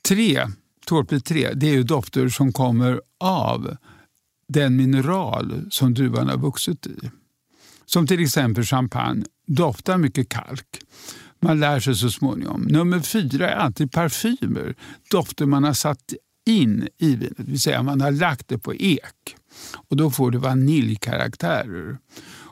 Tre, 0.09 0.47
tårtbit 0.87 1.25
tre, 1.25 1.53
det 1.55 1.67
är 1.67 1.75
ju 1.75 1.83
dofter 1.83 2.29
som 2.29 2.53
kommer 2.53 3.01
av 3.21 3.77
den 4.49 4.77
mineral 4.77 5.67
som 5.71 5.95
druvan 5.95 6.29
har 6.29 6.39
vuxit 6.39 6.87
i. 6.87 7.11
Som 7.87 8.07
till 8.07 8.23
exempel 8.23 8.65
champagne 8.65 9.25
doftar 9.47 9.99
mycket 9.99 10.29
kalk. 10.29 10.67
Man 11.41 11.61
lär 11.61 11.81
sig 11.81 11.95
så 11.95 12.11
småningom. 12.11 12.63
Nummer 12.63 13.01
fyra 13.01 13.51
är 13.51 13.57
alltid 13.57 13.93
parfymer. 13.93 14.75
Dofter 15.11 15.47
man 15.47 15.65
har 15.65 15.73
satt 15.73 16.15
in 16.47 16.89
i 16.99 17.17
vinet, 17.17 17.37
det 17.37 17.43
vill 17.43 17.61
säga 17.61 17.83
man 17.83 18.01
har 18.01 18.11
lagt 18.11 18.49
det 18.49 18.59
på 18.59 18.75
ek. 18.75 19.37
Och 19.89 19.97
Då 19.97 20.11
får 20.11 20.31
det 20.31 20.39
vaniljkaraktärer. 20.39 21.99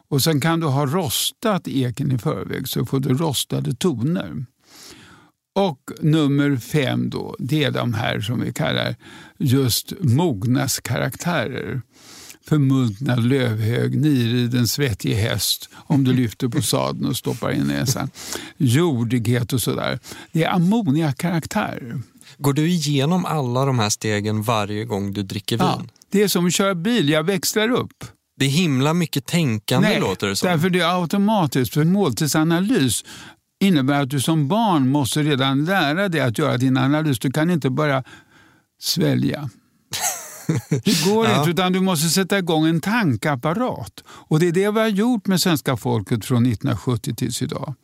Och 0.08 0.22
Sen 0.22 0.40
kan 0.40 0.60
du 0.60 0.66
ha 0.66 0.86
rostat 0.86 1.68
eken 1.68 2.12
i 2.12 2.18
förväg 2.18 2.68
så 2.68 2.86
får 2.86 3.00
du 3.00 3.14
rostade 3.14 3.74
toner. 3.74 4.46
Och 5.54 5.90
nummer 6.00 6.56
fem 6.56 7.10
då, 7.10 7.36
det 7.38 7.64
är 7.64 7.70
de 7.70 7.94
här 7.94 8.20
som 8.20 8.40
vi 8.40 8.52
kallar 8.52 8.96
just 9.38 9.92
mognadskaraktärer 10.00 11.82
förmultnad 12.48 13.24
lövhög, 13.24 14.00
niriden 14.00 14.68
svettig 14.68 15.14
häst 15.14 15.68
om 15.74 16.04
du 16.04 16.12
lyfter 16.12 16.48
på 16.48 16.62
sadeln 16.62 17.06
och 17.06 17.16
stoppar 17.16 17.50
in 17.50 17.66
näsan. 17.66 18.10
Jordighet 18.56 19.52
och 19.52 19.62
sådär. 19.62 19.98
Det 20.32 20.44
är 20.44 20.54
ammoniakkaraktär. 20.54 22.00
Går 22.38 22.52
du 22.52 22.68
igenom 22.68 23.24
alla 23.24 23.64
de 23.64 23.78
här 23.78 23.90
stegen 23.90 24.42
varje 24.42 24.84
gång 24.84 25.12
du 25.12 25.22
dricker 25.22 25.58
vin? 25.58 25.66
Ja, 25.66 25.82
det 26.10 26.22
är 26.22 26.28
som 26.28 26.46
att 26.46 26.54
köra 26.54 26.74
bil, 26.74 27.08
jag 27.08 27.22
växlar 27.24 27.68
upp. 27.68 28.04
Det 28.38 28.44
är 28.44 28.50
himla 28.50 28.94
mycket 28.94 29.26
tänkande 29.26 29.88
Nej, 29.88 30.00
låter 30.00 30.26
det 30.26 30.36
som. 30.36 30.48
därför 30.48 30.70
det 30.70 30.80
är 30.80 31.00
automatiskt. 31.00 31.74
För 31.74 31.84
måltidsanalys 31.84 33.04
innebär 33.60 34.02
att 34.02 34.10
du 34.10 34.20
som 34.20 34.48
barn 34.48 34.88
måste 34.88 35.22
redan 35.22 35.64
lära 35.64 36.08
dig 36.08 36.20
att 36.20 36.38
göra 36.38 36.56
din 36.56 36.76
analys. 36.76 37.18
Du 37.18 37.32
kan 37.32 37.50
inte 37.50 37.70
bara 37.70 38.04
svälja. 38.80 39.50
Det 40.68 41.04
går 41.04 41.26
ja. 41.26 41.38
inte, 41.38 41.50
utan 41.50 41.72
du 41.72 41.80
måste 41.80 42.08
sätta 42.08 42.38
igång 42.38 42.66
en 42.66 42.80
tankapparat. 42.80 44.04
Och 44.08 44.40
Det 44.40 44.48
är 44.48 44.52
det 44.52 44.70
vi 44.70 44.80
har 44.80 44.88
gjort 44.88 45.26
med 45.26 45.40
svenska 45.40 45.76
folket 45.76 46.24
från 46.24 46.46
1970 46.46 47.14
tills 47.14 47.42
idag. 47.42 47.74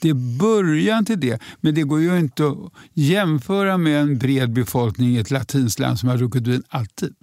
Det 0.00 0.08
är 0.08 0.38
början 0.38 1.04
till 1.04 1.20
det, 1.20 1.42
men 1.60 1.74
det 1.74 1.82
går 1.82 2.00
ju 2.00 2.18
inte 2.18 2.46
att 2.46 2.72
jämföra 2.94 3.78
med 3.78 4.00
en 4.00 4.18
bred 4.18 4.52
befolkning 4.52 5.16
i 5.16 5.18
ett 5.18 5.30
latinskt 5.30 5.78
land 5.78 5.98
som 5.98 6.08
har 6.08 6.16
druckit 6.16 6.46
vin 6.46 6.62
alltid. 6.68 7.14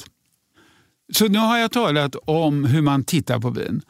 Så 1.14 1.28
nu 1.28 1.40
har 1.40 1.58
jag 1.58 1.72
talat 1.72 2.16
om 2.26 2.66
hur 2.66 2.82
man 2.82 3.04
tittar 3.04 3.40
på 3.40 3.50
vin 3.50 3.82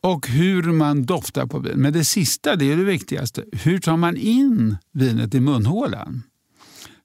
och 0.00 0.28
hur 0.28 0.62
man 0.62 1.06
doftar 1.06 1.46
på 1.46 1.58
vin. 1.58 1.76
Men 1.76 1.92
det 1.92 2.04
sista 2.04 2.56
det 2.56 2.72
är 2.72 2.76
det 2.76 2.84
viktigaste. 2.84 3.44
Hur 3.52 3.78
tar 3.78 3.96
man 3.96 4.16
in 4.16 4.76
vinet 4.92 5.34
i 5.34 5.40
munhålan? 5.40 6.22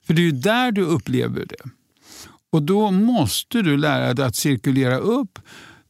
För 0.06 0.14
det 0.14 0.22
är 0.22 0.24
ju 0.24 0.32
där 0.32 0.72
du 0.72 0.82
upplever 0.82 1.46
det. 1.46 1.70
Och 2.54 2.62
då 2.62 2.90
måste 2.90 3.62
du 3.62 3.76
lära 3.76 4.14
dig 4.14 4.24
att 4.24 4.36
cirkulera 4.36 4.98
upp. 4.98 5.38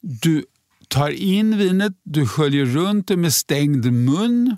Du 0.01 0.45
tar 0.89 1.11
in 1.11 1.59
vinet, 1.59 1.93
du 2.03 2.27
sköljer 2.27 2.65
runt 2.65 3.09
det 3.09 3.17
med 3.17 3.33
stängd 3.33 3.93
mun. 3.93 4.57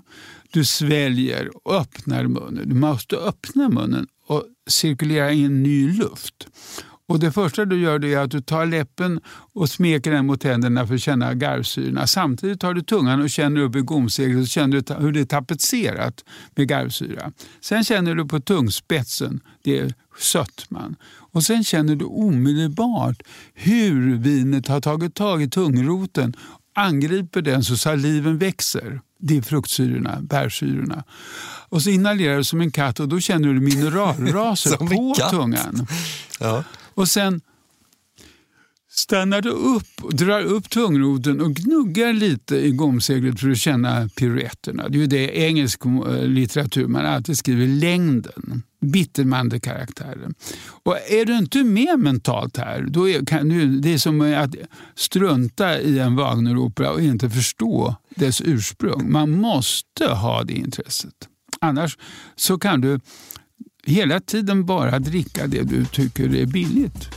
Du 0.51 0.65
sväljer 0.65 1.67
och 1.67 1.75
öppnar 1.75 2.23
munnen. 2.23 2.69
Du 2.69 2.75
måste 2.75 3.15
öppna 3.15 3.69
munnen 3.69 4.07
och 4.27 4.43
cirkulera 4.69 5.31
in 5.31 5.63
ny 5.63 5.91
luft. 5.93 6.47
Och 7.07 7.19
Det 7.19 7.31
första 7.31 7.65
du 7.65 7.81
gör 7.81 8.05
är 8.05 8.17
att 8.17 8.31
du 8.31 8.41
tar 8.41 8.65
läppen 8.65 9.21
och 9.53 9.69
smeker 9.69 10.11
den 10.11 10.25
mot 10.25 10.41
tänderna 10.41 10.87
för 10.87 10.95
att 10.95 11.01
känna 11.01 11.33
garvsyrorna. 11.33 12.07
Samtidigt 12.07 12.59
tar 12.59 12.73
du 12.73 12.81
tungan 12.81 13.21
och 13.21 13.29
känner 13.29 13.61
upp 13.61 13.75
i 13.75 13.81
gomseglet 13.81 14.41
och 14.41 14.47
känner 14.47 14.99
hur 14.99 15.11
det 15.11 15.19
är 15.19 15.25
tapetserat 15.25 16.23
med 16.55 16.67
garvsyra. 16.67 17.31
Sen 17.61 17.83
känner 17.83 18.15
du 18.15 18.25
på 18.25 18.39
tungspetsen, 18.39 19.39
det 19.63 19.79
är 19.79 19.93
sötman. 20.19 20.95
Och 21.37 21.43
sen 21.43 21.63
känner 21.63 21.95
du 21.95 22.05
omedelbart 22.05 23.21
hur 23.53 24.17
vinet 24.17 24.67
har 24.67 24.81
tagit 24.81 25.15
tag 25.15 25.43
i 25.43 25.49
tungroten 25.49 26.35
angriper 26.75 27.41
den 27.41 27.63
så 27.63 27.77
saliven 27.77 28.37
växer. 28.37 29.01
Det 29.19 29.37
är 29.37 29.41
fruktsyrorna, 29.41 30.21
bärsyrorna. 30.21 31.03
Och 31.69 31.81
så 31.81 31.89
inhalerar 31.89 32.37
du 32.37 32.43
som 32.43 32.61
en 32.61 32.71
katt 32.71 32.99
och 32.99 33.07
då 33.07 33.19
känner 33.19 33.53
du 33.53 33.59
mineralraser 33.59 34.77
på 34.77 35.15
tungan. 35.31 35.87
Ja. 36.39 36.63
Och 36.93 37.07
sen 37.07 37.41
stannar 38.89 39.41
du 39.41 39.49
upp, 39.49 39.97
drar 40.11 40.41
upp 40.41 40.69
tungroten 40.69 41.41
och 41.41 41.55
gnuggar 41.55 42.13
lite 42.13 42.55
i 42.55 42.71
gomseglet 42.71 43.39
för 43.39 43.49
att 43.49 43.57
känna 43.57 44.09
piruetterna. 44.15 44.89
Det 44.89 44.97
är 44.97 44.99
ju 44.99 45.07
det 45.07 45.35
i 45.35 45.43
engelsk 45.43 45.85
eh, 45.85 46.21
litteratur 46.21 46.87
man 46.87 47.05
alltid 47.05 47.37
skriver 47.37 47.67
längden, 47.67 48.63
bittermandekaraktären. 48.91 50.33
Och 50.83 50.97
är 51.09 51.25
du 51.25 51.37
inte 51.37 51.63
med 51.63 51.99
mentalt 51.99 52.57
här, 52.57 52.81
då 52.89 53.09
är, 53.09 53.25
kan 53.25 53.49
du, 53.49 53.79
det 53.79 53.93
är 53.93 53.97
som 53.97 54.21
att 54.21 54.55
strunta 54.95 55.79
i 55.79 55.99
en 55.99 56.15
Wagneropera 56.15 56.91
och 56.91 57.01
inte 57.01 57.29
förstå 57.29 57.95
dess 58.09 58.41
ursprung. 58.41 59.11
Man 59.11 59.31
måste 59.31 60.07
ha 60.07 60.43
det 60.43 60.53
intresset. 60.53 61.13
Annars 61.61 61.97
så 62.35 62.57
kan 62.57 62.81
du 62.81 62.99
hela 63.85 64.19
tiden 64.19 64.65
bara 64.65 64.99
dricka 64.99 65.47
det 65.47 65.61
du 65.61 65.85
tycker 65.85 66.35
är 66.35 66.45
billigt. 66.45 67.09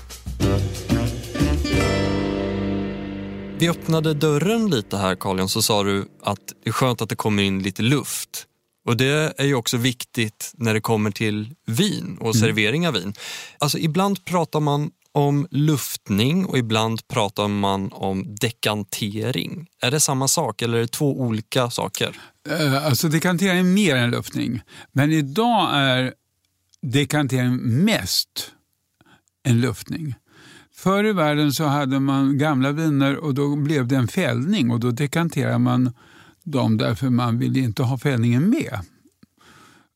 Vi 3.59 3.69
öppnade 3.69 4.15
dörren 4.15 4.71
lite 4.71 4.97
här 4.97 5.15
Carl 5.15 5.49
så 5.49 5.63
sa 5.63 5.83
du 5.83 6.09
att 6.23 6.53
det 6.65 6.71
är 6.71 6.73
skönt 6.73 7.03
att 7.03 7.09
det 7.09 7.17
kommer 7.17 7.43
in 7.43 7.63
lite 7.63 7.83
luft. 7.83 8.47
Och 8.85 8.97
det 8.97 9.35
är 9.39 9.45
ju 9.45 9.55
också 9.55 9.77
viktigt 9.77 10.53
när 10.55 10.75
det 10.75 10.81
kommer 10.81 11.11
till 11.11 11.55
vin 11.67 12.17
och 12.21 12.35
mm. 12.35 12.41
servering 12.41 12.89
av 12.89 12.95
vin. 12.95 13.15
Alltså 13.59 13.79
ibland 13.79 14.25
pratar 14.25 14.61
man 14.61 14.91
om 15.13 15.47
luftning 15.51 16.47
och 16.47 16.59
ibland 16.59 17.09
pratar 17.09 17.49
man 17.49 17.93
om 17.93 18.37
dekantering. 18.41 19.69
Är 19.83 19.91
det 19.91 20.01
samma 20.01 20.29
sak 20.29 20.63
eller 20.63 20.79
är 20.79 20.83
det 20.83 20.89
två 20.89 21.21
olika 21.21 21.71
saker? 21.71 22.17
Uh, 22.49 22.87
alltså 22.87 23.09
dekantering 23.09 23.59
är 23.59 23.63
mer 23.63 23.97
än 23.97 24.11
luftning. 24.11 24.61
Men 24.93 25.13
idag 25.13 25.71
är 25.75 26.15
dekantering 26.83 27.57
mest 27.85 28.53
en 29.43 29.61
luftning. 29.61 30.15
Förr 30.75 31.05
i 31.05 31.13
världen 31.13 31.53
så 31.53 31.65
hade 31.65 32.01
man 32.01 32.39
gamla 32.39 32.73
viner 32.73 33.17
och 33.17 33.35
då 33.35 33.57
blev 33.57 33.87
det 33.87 33.97
en 33.97 34.09
fällning 34.09 34.71
och 34.71 34.81
då 34.81 34.91
dekanterade 34.91 35.59
man 35.59 35.93
dem 36.45 36.77
därför 36.77 37.11
man 37.11 37.39
ville 37.39 37.61
inte 37.61 37.83
ha 37.83 37.99
fällningen 37.99 38.51
med. 38.51 38.81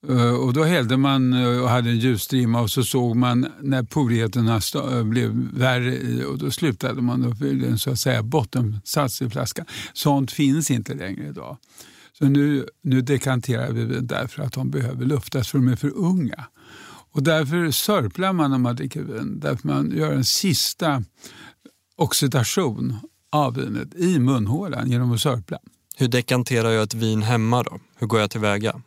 Eh, 0.08 0.34
och 0.34 0.52
då 0.52 0.64
hällde 0.64 0.96
man 0.96 1.32
eh, 1.32 1.62
och 1.62 1.68
hade 1.68 1.90
en 1.90 1.98
ljusstrimma 1.98 2.60
och 2.60 2.70
så 2.70 2.84
såg 2.84 3.16
man 3.16 3.46
när 3.60 3.82
porigheterna 3.82 4.60
eh, 4.74 5.04
blev 5.04 5.30
värre 5.54 6.24
och 6.24 6.38
då 6.38 6.50
slutade 6.50 7.02
man 7.02 7.24
och 7.24 7.38
fyllde 7.38 7.66
en 7.66 7.78
så 7.78 7.90
att 7.90 7.98
säga 7.98 8.22
bottensats 8.22 9.22
i 9.22 9.30
flaskan. 9.30 9.66
Sånt 9.92 10.32
finns 10.32 10.70
inte 10.70 10.94
längre 10.94 11.28
idag. 11.28 11.56
Så 12.18 12.24
nu, 12.24 12.66
nu 12.82 13.00
dekanterar 13.00 13.72
vi 13.72 14.00
därför 14.00 14.42
att 14.42 14.52
de 14.52 14.70
behöver 14.70 15.06
luftas 15.06 15.48
för 15.48 15.58
de 15.58 15.68
är 15.68 15.76
för 15.76 15.96
unga. 15.96 16.44
Och 17.12 17.22
därför 17.22 17.70
sörplar 17.70 18.32
man 18.32 18.50
när 18.50 18.58
man 18.58 18.76
dricker 18.76 19.02
vin. 19.02 19.40
Därför 19.40 19.68
man 19.68 19.92
gör 19.96 20.12
en 20.12 20.24
sista 20.24 21.02
oxidation 21.96 22.96
av 23.32 23.54
vinet 23.54 23.94
i 23.94 24.18
munhålan 24.18 24.90
genom 24.90 25.12
att 25.12 25.20
sörpla. 25.20 25.58
Hur 25.96 26.08
dekanterar 26.08 26.70
jag 26.70 26.82
ett 26.82 26.94
vin 26.94 27.22
hemma 27.22 27.62
då? 27.62 27.80
Hur 27.96 28.06
går 28.06 28.20
jag 28.20 28.30
tillväga? 28.30 28.82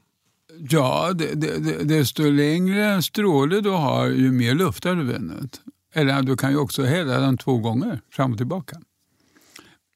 Ja, 0.69 1.13
det, 1.13 1.33
det, 1.33 1.83
desto 1.83 2.23
längre 2.23 3.01
stråle 3.01 3.61
du 3.61 3.69
har, 3.69 4.07
ju 4.07 4.31
mer 4.31 4.55
luftar 4.55 4.95
du 4.95 5.03
vinet. 5.03 5.61
Eller 5.93 6.21
du 6.21 6.37
kan 6.37 6.51
ju 6.51 6.57
också 6.57 6.83
hälla 6.83 7.19
den 7.19 7.37
två 7.37 7.57
gånger 7.57 8.01
fram 8.11 8.31
och 8.31 8.37
tillbaka. 8.37 8.77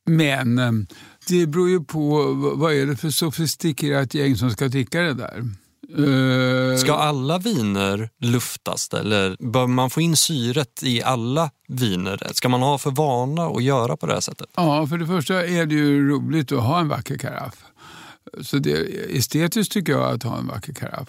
Men 0.05 0.59
eh, 0.59 0.71
det 1.27 1.47
beror 1.47 1.69
ju 1.69 1.83
på 1.83 2.33
vad 2.55 2.73
är 2.73 2.85
det 2.85 2.95
för 2.95 3.09
sofistikerat 3.09 4.13
gäng 4.13 4.35
som 4.35 4.51
ska 4.51 4.67
dricka 4.67 5.01
det 5.01 5.13
där. 5.13 5.43
Uh, 5.99 6.77
Ska 6.77 6.93
alla 6.93 7.37
viner 7.37 8.09
luftas 8.19 8.89
eller 8.93 9.51
bör 9.51 9.67
man 9.67 9.89
få 9.89 10.01
in 10.01 10.17
syret 10.17 10.83
i 10.83 11.03
alla 11.03 11.51
viner? 11.67 12.21
Ska 12.33 12.49
man 12.49 12.61
ha 12.61 12.77
för 12.77 12.91
vana 12.91 13.45
att 13.45 13.63
göra 13.63 13.97
på 13.97 14.05
det 14.05 14.13
här 14.13 14.19
sättet? 14.21 14.49
Ja, 14.55 14.87
för 14.87 14.97
det 14.97 15.07
första 15.07 15.47
är 15.47 15.65
det 15.65 15.75
ju 15.75 16.09
roligt 16.09 16.51
att 16.51 16.63
ha 16.63 16.79
en 16.79 16.87
vacker 16.87 17.17
karaff. 17.17 17.63
Så 18.41 18.57
det 18.57 18.71
är 18.71 19.17
estetiskt 19.17 19.73
tycker 19.73 19.93
jag 19.93 20.13
att 20.13 20.23
ha 20.23 20.37
en 20.37 20.47
vacker 20.47 20.73
karaff. 20.73 21.07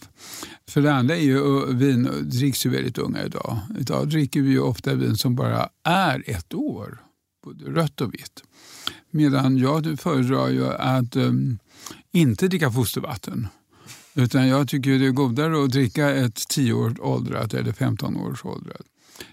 För 0.68 0.82
det 0.82 0.94
andra 0.94 1.16
är 1.16 1.20
ju 1.20 1.66
vin 1.74 2.08
dricks 2.22 2.66
ju 2.66 2.70
väldigt 2.70 2.98
unga 2.98 3.24
idag. 3.24 3.58
Idag 3.80 4.08
dricker 4.08 4.40
vi 4.40 4.58
ofta 4.58 4.94
vin 4.94 5.16
som 5.16 5.36
bara 5.36 5.68
är 5.84 6.22
ett 6.26 6.54
år, 6.54 7.00
både 7.44 7.64
rött 7.64 8.00
och 8.00 8.14
vitt. 8.14 8.42
Medan 9.10 9.58
jag 9.58 10.00
föredrar 10.00 10.48
ju 10.48 10.66
att 10.72 11.16
um, 11.16 11.58
inte 12.12 12.48
dricka 12.48 12.70
fostervatten. 12.70 13.48
Utan 14.14 14.48
jag 14.48 14.68
tycker 14.68 14.90
det 14.98 15.06
är 15.06 15.10
godare 15.10 15.64
att 15.64 15.70
dricka 15.70 16.10
ett 16.10 16.48
10 16.48 16.72
års 16.72 16.98
åldrat 17.00 17.54
eller 17.54 17.72
15 17.72 18.16
års 18.16 18.44
åldrat. 18.44 18.82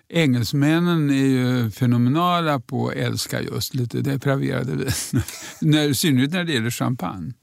Engelsmännen 0.09 1.09
är 1.09 1.25
ju 1.25 1.71
fenomenala 1.71 2.59
på 2.59 2.87
att 2.87 2.95
älska 2.95 3.41
just 3.41 3.73
lite 3.73 4.01
depraverade 4.01 4.75
vin. 4.75 5.75
I 5.75 5.93
synnerhet 5.95 6.31
när 6.31 6.43
det 6.43 6.53
gäller 6.53 6.71
champagne. 6.71 7.33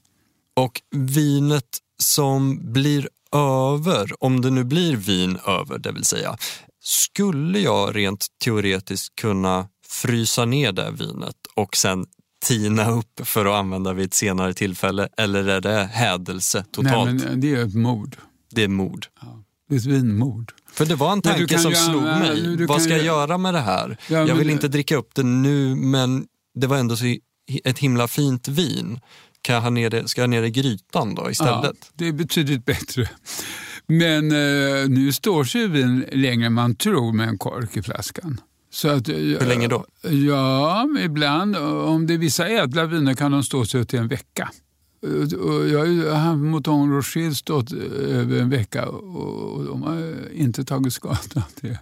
Och 0.55 0.81
vinet 0.91 1.77
som 1.99 2.73
blir 2.73 3.09
över, 3.35 4.23
om 4.23 4.41
det 4.41 4.49
nu 4.49 4.63
blir 4.63 4.95
vin 4.95 5.37
över 5.47 5.79
det 5.79 5.91
vill 5.91 6.03
säga, 6.03 6.37
skulle 6.83 7.59
jag 7.59 7.95
rent 7.95 8.25
teoretiskt 8.43 9.15
kunna 9.15 9.67
frysa 9.87 10.45
ner 10.45 10.71
det 10.71 10.91
vinet 10.91 11.35
och 11.55 11.75
sen 11.75 12.05
tina 12.47 12.91
upp 12.91 13.21
för 13.23 13.45
att 13.45 13.55
använda 13.55 13.93
vid 13.93 14.05
ett 14.05 14.13
senare 14.13 14.53
tillfälle 14.53 15.09
eller 15.17 15.47
är 15.47 15.61
det 15.61 15.89
hädelse 15.91 16.65
totalt? 16.71 17.13
Nej, 17.13 17.29
men 17.29 17.41
det 17.41 17.55
är 17.55 17.65
ett 17.65 17.75
mord. 17.75 18.15
Det 18.51 18.63
är 18.63 18.67
mord. 18.67 19.05
Ja, 19.21 19.43
det 19.69 19.75
är 19.75 19.79
ett 19.79 19.85
vinmord. 19.85 20.51
För 20.71 20.85
det 20.85 20.95
var 20.95 21.11
en 21.11 21.21
tanke 21.21 21.59
som 21.59 21.71
slog 21.71 22.03
mig. 22.03 22.65
Vad 22.65 22.81
ska 22.81 22.93
jag 22.93 23.05
göra 23.05 23.37
med 23.37 23.53
det 23.53 23.59
här? 23.59 23.97
Ja, 24.09 24.27
jag 24.27 24.35
vill 24.35 24.49
inte 24.49 24.67
dricka 24.67 24.95
upp 24.95 25.15
det 25.15 25.23
nu 25.23 25.75
men 25.75 26.25
det 26.55 26.67
var 26.67 26.77
ändå 26.77 26.95
så 26.97 27.17
ett 27.63 27.79
himla 27.79 28.07
fint 28.07 28.47
vin. 28.47 28.99
Kan 29.41 29.55
jag 29.55 29.61
ha 29.61 29.69
ner 29.69 29.89
det, 29.89 30.07
ska 30.07 30.21
jag 30.21 30.27
ha 30.27 30.31
ner 30.31 30.41
det 30.41 30.47
i 30.47 30.51
grytan 30.51 31.15
då 31.15 31.31
istället? 31.31 31.77
Ja, 31.81 31.87
det 31.93 32.07
är 32.07 32.11
betydligt 32.11 32.65
bättre. 32.65 33.09
Men 33.87 34.31
eh, 34.31 34.89
nu 34.89 35.13
står 35.13 35.43
sig 35.43 35.67
vin 35.67 36.05
längre 36.11 36.45
än 36.45 36.53
man 36.53 36.75
tror 36.75 37.13
med 37.13 37.27
en 37.27 37.37
kork 37.37 37.77
i 37.77 37.83
flaskan. 37.83 38.41
Så 38.77 38.87
att, 38.87 39.09
Hur 39.09 39.45
länge 39.45 39.67
då? 39.67 39.85
Ja, 40.27 40.89
ibland. 40.99 41.55
Om 41.55 42.07
det 42.07 42.13
är 42.13 42.17
vissa 42.17 42.49
ädla 42.49 42.85
viner 42.85 43.13
kan 43.13 43.31
de 43.31 43.43
stå 43.43 43.65
sig 43.65 43.85
till 43.85 43.99
en 43.99 44.07
vecka. 44.07 44.51
Jag 45.71 45.85
har 45.85 46.15
haft 46.15 46.37
Mouton 46.37 46.91
Rocher 46.91 47.31
stått 47.31 47.71
över 47.71 48.39
en 48.39 48.49
vecka 48.49 48.89
och 48.89 49.65
de 49.65 49.81
har 49.81 50.13
inte 50.33 50.65
tagit 50.65 50.93
skada 50.93 51.17
av 51.35 51.43
det. 51.61 51.79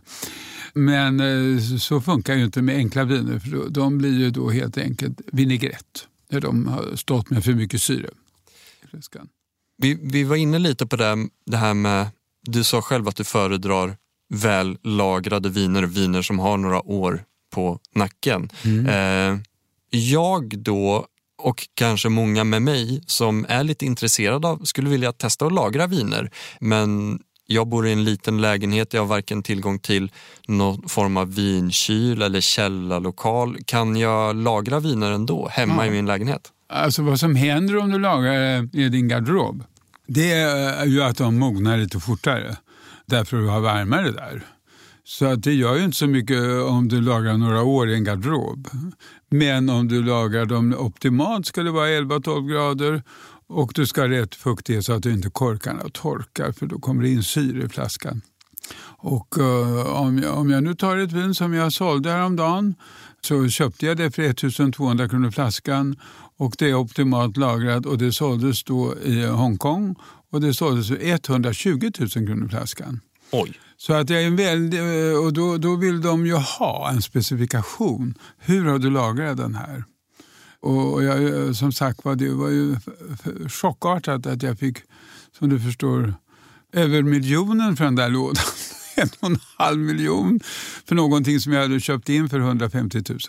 Men 0.74 1.20
eh, 1.20 1.60
så 1.80 2.02
funkar 2.02 2.36
ju 2.36 2.46
inte 2.46 2.62
med 2.62 2.76
enkla 2.76 3.04
viner 3.04 3.40
för 3.40 3.70
de 3.70 3.98
blir 3.98 4.20
ju 4.20 4.30
då 4.30 4.50
helt 4.50 4.78
enkelt 4.78 5.22
vinägrett 5.32 6.08
när 6.30 6.42
de 6.42 6.68
har 6.68 6.96
stått 6.96 7.30
med 7.30 7.44
för 7.44 7.54
mycket 7.54 7.82
syre 7.82 8.10
Vi, 9.78 10.00
vi 10.02 10.24
var 10.24 10.36
inne 10.36 10.60
lite 10.60 10.86
på 10.86 10.96
det, 10.96 11.28
det 11.46 11.58
här 11.58 11.74
med, 11.74 12.08
du 12.42 12.64
sa 12.64 12.82
själv 12.82 13.08
att 13.08 13.16
du 13.16 13.24
föredrar 13.24 13.98
väl 14.30 14.78
lagrade 14.84 15.50
viner, 15.50 15.84
viner 15.84 16.22
som 16.22 16.40
har 16.40 16.58
några 16.58 16.82
år 16.82 17.24
på 17.54 17.80
nacken. 17.96 18.50
Mm. 18.64 18.86
Eh, 18.86 19.40
jag 19.90 20.60
då 20.60 21.06
och 21.38 21.68
kanske 21.74 22.10
många 22.10 22.44
med 22.44 22.62
mig 22.62 23.04
som 23.08 23.46
är 23.50 23.64
lite 23.64 23.86
intresserade 23.86 24.48
av, 24.48 24.64
skulle 24.64 24.90
vilja 24.90 25.12
testa 25.12 25.46
att 25.46 25.54
lagra 25.54 25.88
viner. 25.88 26.32
Men 26.60 27.20
jag 27.48 27.68
bor 27.68 27.88
i 27.88 27.92
en 27.92 28.04
liten 28.04 28.42
lägenhet, 28.42 28.94
jag 28.94 29.02
har 29.02 29.08
varken 29.08 29.44
tillgång 29.44 29.80
till 29.80 30.12
någon 30.48 30.90
form 30.90 31.18
av 31.18 31.36
vinkyl 31.36 32.22
eller 32.22 32.42
källarlokal. 32.42 33.58
Kan 33.66 33.96
jag 33.96 34.36
lagra 34.36 34.80
viner 34.80 35.12
ändå 35.12 35.48
hemma 35.52 35.86
ja. 35.86 35.86
i 35.86 35.90
min 35.90 36.06
lägenhet? 36.06 36.52
Alltså 36.70 37.02
vad 37.02 37.20
som 37.20 37.36
händer 37.36 37.78
om 37.78 37.90
du 37.90 38.00
lagrar 38.00 38.70
i 38.76 38.90
din 38.90 39.08
garderob, 39.08 39.64
det 40.08 40.32
är 40.32 40.86
ju 40.86 41.04
att 41.04 41.18
de 41.18 41.40
mognar 41.40 41.78
lite 41.78 42.00
fortare 42.00 42.58
därför 43.06 43.38
du 43.38 43.48
har 43.48 43.60
varmare 43.60 44.12
där. 44.12 44.44
Så 45.04 45.26
att 45.26 45.44
det 45.44 45.54
gör 45.54 45.76
ju 45.76 45.84
inte 45.84 45.98
så 45.98 46.08
mycket 46.08 46.42
om 46.62 46.88
du 46.88 47.02
lagrar 47.02 47.38
några 47.38 47.64
år 47.64 47.90
i 47.90 47.94
en 47.94 48.04
garderob. 48.04 48.68
Men 49.30 49.70
om 49.70 49.88
du 49.88 50.04
lagrar 50.04 50.46
dem 50.46 50.76
optimalt 50.78 51.46
ska 51.46 51.64
det 51.64 51.72
vara 51.72 51.88
11-12 51.88 52.50
grader 52.52 53.04
och 53.48 53.72
du 53.76 53.86
ska 53.86 54.02
ha 54.02 54.10
rätt 54.10 54.36
fuktighet 54.36 54.86
så 54.86 54.94
att 54.94 55.04
du 55.04 55.14
inte 55.14 55.30
korkarna 55.30 55.84
torkar 55.94 56.52
för 56.52 56.66
då 56.66 56.80
kommer 56.80 57.04
det 57.04 57.10
in 57.10 57.24
syre 57.24 57.66
i 57.66 57.70
flaskan. 57.70 58.22
Och 58.98 59.38
uh, 59.38 60.02
om, 60.02 60.20
jag, 60.20 60.38
om 60.38 60.50
jag 60.50 60.64
nu 60.64 60.76
tar 60.76 60.98
ett 60.98 61.12
vin 61.12 61.36
som 61.36 61.54
jag 61.54 61.74
sålde 61.74 62.12
häromdagen 62.12 62.76
så 63.22 63.50
köpte 63.50 63.86
jag 63.86 63.98
det 63.98 64.12
för 64.12 64.24
1200 64.24 65.10
kronor 65.10 65.32
flaskan 65.32 65.96
och 66.38 66.56
det 66.58 66.70
är 66.70 66.76
optimalt 66.76 67.38
lagrat 67.38 67.86
och 67.86 67.98
det 67.98 68.12
såldes 68.12 68.64
då 68.64 68.96
i 69.04 69.26
Hongkong 69.26 69.96
och 70.36 70.42
det 70.42 70.54
såldes 70.54 70.88
för 70.88 70.98
120 71.02 71.92
000 72.00 72.10
kronor 72.10 72.48
flaskan. 72.48 73.00
Oj. 73.32 73.60
Så 73.78 73.94
att 73.94 74.10
jag 74.10 74.22
är 74.22 74.28
en 74.28 74.36
väldigt, 74.36 74.82
och 75.24 75.34
då, 75.34 75.58
då 75.58 75.76
vill 75.76 76.02
de 76.02 76.26
ju 76.26 76.34
ha 76.34 76.90
en 76.90 77.02
specifikation. 77.02 78.16
Hur 78.38 78.66
har 78.66 78.80
du 78.80 78.90
lagrat 78.90 79.38
den 79.38 79.56
här? 79.56 79.84
Och 80.60 81.04
jag, 81.04 81.56
som 81.56 81.72
sagt 81.72 82.06
var, 82.06 82.16
det 82.16 82.30
var 82.30 82.50
ju 82.50 82.76
chockartat 83.50 84.26
att 84.26 84.44
jag 84.44 84.60
fick, 84.60 84.78
som 85.40 85.50
du 85.50 85.60
förstår, 85.60 86.14
över 86.74 87.02
miljonen 87.02 87.76
för 87.76 87.84
den 87.84 87.96
där 87.96 88.10
lådan. 88.10 88.44
En 88.98 89.10
och 89.20 89.30
en 89.30 89.40
halv 89.58 89.80
miljon 89.80 90.40
för 90.86 90.96
någonting 90.96 91.40
som 91.40 91.54
jag 91.54 91.62
hade 91.62 91.80
köpt 91.80 92.10
in 92.10 92.30
för 92.30 92.40
150 92.40 93.04
000. 93.10 93.20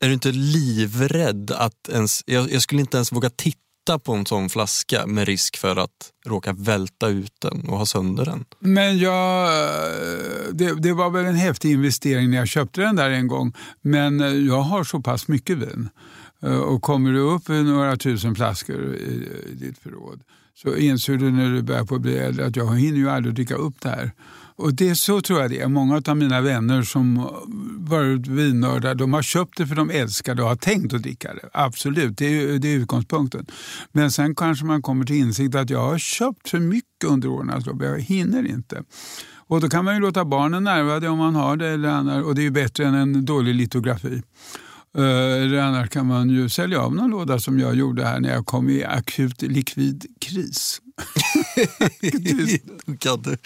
Är 0.00 0.08
du 0.08 0.12
inte 0.12 0.32
livrädd 0.32 1.50
att 1.50 1.88
ens... 1.88 2.22
Jag, 2.26 2.52
jag 2.52 2.62
skulle 2.62 2.80
inte 2.80 2.96
ens 2.96 3.12
våga 3.12 3.30
titta 3.30 3.65
på 3.98 4.12
en 4.12 4.26
sån 4.26 4.48
flaska 4.48 5.06
med 5.06 5.26
risk 5.26 5.56
för 5.56 5.76
att 5.76 6.12
råka 6.26 6.52
välta 6.52 7.08
ut 7.08 7.32
den 7.38 7.68
och 7.68 7.78
ha 7.78 7.86
sönder 7.86 8.24
den. 8.24 8.44
Men 8.60 8.98
jag, 8.98 9.44
eh, 9.44 10.52
det, 10.52 10.74
det, 10.74 10.92
var 10.92 11.10
väl 11.10 11.24
en 11.24 11.34
häftig 11.34 11.72
investering 11.72 12.30
när 12.30 12.36
jag 12.36 12.48
köpte 12.48 12.80
den 12.80 12.96
där 12.96 13.10
en 13.10 13.26
gång. 13.26 13.52
Men 13.82 14.20
eh, 14.20 14.28
jag 14.28 14.60
har 14.60 14.84
så 14.84 15.00
pass 15.00 15.28
mycket 15.28 15.58
vin. 15.58 15.88
Eh, 16.42 16.58
och 16.58 16.82
kommer 16.82 17.12
du 17.12 17.20
upp 17.20 17.50
i 17.50 17.62
några 17.62 17.96
tusen 17.96 18.34
flaskor 18.34 18.94
i, 18.94 19.28
i 19.50 19.54
ditt 19.54 19.78
förråd 19.78 20.20
så 20.54 20.76
inser 20.76 21.16
du 21.16 21.30
när 21.30 21.50
du 21.50 21.62
börjar 21.62 21.84
på 21.84 21.98
bli 21.98 22.18
äldre 22.18 22.46
att 22.46 22.56
jag 22.56 22.78
hinner 22.78 22.98
ju 22.98 23.10
aldrig 23.10 23.34
dricka 23.34 23.54
upp 23.54 23.80
det 23.80 23.88
här. 23.88 24.12
Och 24.58 24.74
det 24.74 24.88
är 24.88 24.94
så 24.94 25.20
tror 25.20 25.40
jag 25.40 25.50
det 25.50 25.60
är. 25.60 25.68
Många 25.68 26.02
av 26.06 26.16
mina 26.16 26.40
vänner 26.40 26.82
som 26.82 27.28
varit 27.78 28.26
vinnördar, 28.26 28.94
de 28.94 29.12
har 29.12 29.22
köpt 29.22 29.56
det 29.56 29.66
för 29.66 29.74
de 29.74 29.90
älskar 29.90 30.34
det 30.34 30.42
och 30.42 30.48
har 30.48 30.56
tänkt 30.56 30.94
att 30.94 31.02
dricka 31.02 31.34
det. 31.34 31.48
Absolut, 31.52 32.18
det 32.18 32.26
är, 32.26 32.58
det 32.58 32.68
är 32.68 32.76
utgångspunkten. 32.76 33.46
Men 33.92 34.12
sen 34.12 34.34
kanske 34.34 34.64
man 34.64 34.82
kommer 34.82 35.04
till 35.04 35.16
insikt 35.16 35.54
att 35.54 35.70
jag 35.70 35.82
har 35.82 35.98
köpt 35.98 36.48
för 36.48 36.58
mycket 36.58 37.04
under 37.06 37.28
åren, 37.28 37.50
alltså, 37.50 37.76
jag 37.80 38.00
hinner 38.00 38.46
inte. 38.46 38.82
Och 39.48 39.60
då 39.60 39.68
kan 39.68 39.84
man 39.84 39.94
ju 39.94 40.00
låta 40.00 40.24
barnen 40.24 40.64
närva 40.64 41.00
det 41.00 41.08
om 41.08 41.18
man 41.18 41.34
har 41.34 41.56
det, 41.56 41.68
eller 41.68 41.88
annars, 41.88 42.24
och 42.24 42.34
det 42.34 42.40
är 42.40 42.44
ju 42.44 42.50
bättre 42.50 42.86
än 42.86 42.94
en 42.94 43.24
dålig 43.24 43.54
litografi. 43.54 44.22
Eh, 44.98 45.42
eller 45.42 45.58
annars 45.58 45.88
kan 45.88 46.06
man 46.06 46.30
ju 46.30 46.48
sälja 46.48 46.80
av 46.80 46.94
någon 46.94 47.10
låda 47.10 47.38
som 47.38 47.58
jag 47.58 47.74
gjorde 47.74 48.04
här 48.04 48.20
när 48.20 48.28
jag 48.34 48.46
kom 48.46 48.70
i 48.70 48.84
akut 48.84 49.42
likvid 49.42 50.06
kris 50.20 50.80
då 52.86 52.96
kan 52.96 53.22
du 53.22 53.36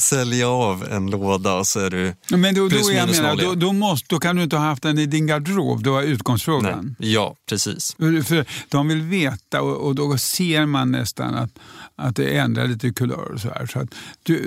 sälja 0.00 0.48
av 0.48 0.84
en 0.90 1.10
låda 1.10 1.54
och 1.54 1.66
så 1.66 1.80
är 1.80 1.90
du 1.90 2.14
Men 2.36 2.54
då, 2.54 2.68
plus 2.68 2.86
då, 2.86 2.92
jag 2.92 3.06
minus 3.06 3.20
menar, 3.20 3.36
då, 3.36 3.54
då, 3.54 3.72
måste, 3.72 4.06
då 4.08 4.18
kan 4.18 4.36
du 4.36 4.42
inte 4.42 4.56
ha 4.56 4.64
haft 4.64 4.82
den 4.82 4.98
i 4.98 5.06
din 5.06 5.26
garderob, 5.26 5.82
det 5.82 5.90
var 5.90 6.02
utgångsfrågan. 6.02 6.96
Nej. 6.98 7.12
Ja, 7.12 7.36
precis. 7.48 7.96
För, 7.98 8.68
de 8.68 8.88
vill 8.88 9.02
veta 9.02 9.62
och, 9.62 9.86
och 9.86 9.94
då 9.94 10.18
ser 10.18 10.66
man 10.66 10.90
nästan 10.90 11.34
att, 11.34 11.58
att 11.96 12.16
det 12.16 12.36
ändrar 12.36 12.66
lite 12.66 12.90
kulör. 12.90 13.32
Och 13.32 13.40
så 13.40 13.48
här. 13.48 13.66
Så 13.66 13.78
att 13.78 13.94
du, 14.22 14.40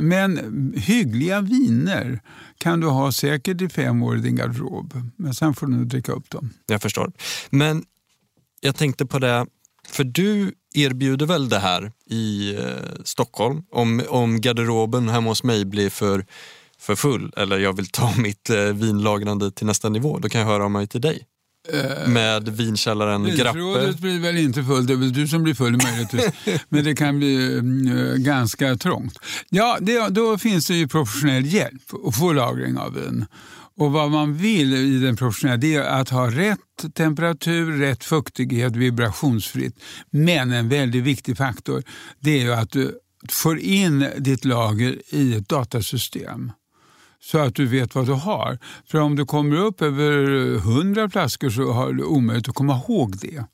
men 0.00 0.72
hyggliga 0.76 1.40
viner 1.40 2.20
kan 2.58 2.80
du 2.80 2.86
ha 2.86 3.12
säkert 3.12 3.60
i 3.60 3.68
fem 3.68 4.02
år 4.02 4.16
i 4.16 4.20
din 4.20 4.36
garderob. 4.36 5.10
Men 5.16 5.34
sen 5.34 5.54
får 5.54 5.66
du 5.66 5.84
dricka 5.84 6.12
upp 6.12 6.30
dem. 6.30 6.50
Jag 6.66 6.82
förstår. 6.82 7.12
Men 7.50 7.84
jag 8.60 8.76
tänkte 8.76 9.06
på 9.06 9.18
det, 9.18 9.46
för 9.88 10.04
du 10.04 10.52
erbjuder 10.74 11.26
väl 11.26 11.48
det 11.48 11.58
här 11.58 11.92
i 12.06 12.54
eh, 12.54 12.62
Stockholm 13.04 13.62
om, 13.70 14.02
om 14.08 14.40
garderoben 14.40 15.08
hemma 15.08 15.30
hos 15.30 15.42
mig 15.42 15.64
blir 15.64 15.90
för, 15.90 16.26
för 16.78 16.96
full 16.96 17.32
eller 17.36 17.58
jag 17.58 17.76
vill 17.76 17.86
ta 17.86 18.12
mitt 18.18 18.50
eh, 18.50 18.58
vinlagrande 18.58 19.50
till 19.50 19.66
nästa 19.66 19.88
nivå, 19.88 20.18
då 20.18 20.28
kan 20.28 20.40
jag 20.40 20.48
höra 20.48 20.64
av 20.64 20.70
mig 20.70 20.86
till 20.86 21.00
dig. 21.00 21.26
Med 22.06 22.48
vinkällaren 22.48 23.24
Grappe. 23.24 23.58
Vinförrådet 23.58 23.98
blir 23.98 24.20
väl 24.20 24.36
inte 24.36 24.64
fullt, 24.64 24.86
det 24.86 24.92
är 24.92 24.96
väl 24.96 25.12
du 25.12 25.28
som 25.28 25.42
blir 25.42 25.54
full 25.54 25.82
möjligtvis. 25.82 26.28
Men 26.68 26.84
det 26.84 26.94
kan 26.94 27.18
bli 27.18 27.58
mm, 27.58 28.22
ganska 28.22 28.76
trångt. 28.76 29.18
Ja, 29.50 29.78
det, 29.80 30.08
då 30.08 30.38
finns 30.38 30.66
det 30.66 30.74
ju 30.74 30.88
professionell 30.88 31.46
hjälp 31.46 31.82
att 32.06 32.16
få 32.16 32.32
lagring 32.32 32.78
av 32.78 32.94
vin. 32.94 33.26
Och 33.76 33.92
vad 33.92 34.10
man 34.10 34.34
vill 34.34 34.74
i 34.74 34.98
den 34.98 35.16
professionella 35.16 35.56
det 35.56 35.74
är 35.74 36.00
att 36.00 36.08
ha 36.08 36.30
rätt 36.30 36.94
temperatur, 36.94 37.78
rätt 37.78 38.04
fuktighet, 38.04 38.76
vibrationsfritt. 38.76 39.80
Men 40.10 40.52
en 40.52 40.68
väldigt 40.68 41.04
viktig 41.04 41.36
faktor 41.36 41.82
det 42.20 42.30
är 42.30 42.42
ju 42.42 42.52
att 42.52 42.70
du 42.70 42.98
får 43.30 43.58
in 43.58 44.06
ditt 44.18 44.44
lager 44.44 45.14
i 45.14 45.34
ett 45.34 45.48
datasystem 45.48 46.52
så 47.24 47.38
att 47.38 47.54
du 47.54 47.66
vet 47.66 47.94
vad 47.94 48.06
du 48.06 48.12
har. 48.12 48.58
För 48.86 49.00
om 49.00 49.16
du 49.16 49.26
kommer 49.26 49.56
upp 49.56 49.82
över 49.82 50.54
100 50.56 51.10
flaskor 51.10 51.50
så 51.50 51.72
har 51.72 51.92
du 51.92 52.04
omöjligt 52.04 52.48
att 52.48 52.54
komma 52.54 52.76
ihåg 52.76 53.16
det. 53.18 53.44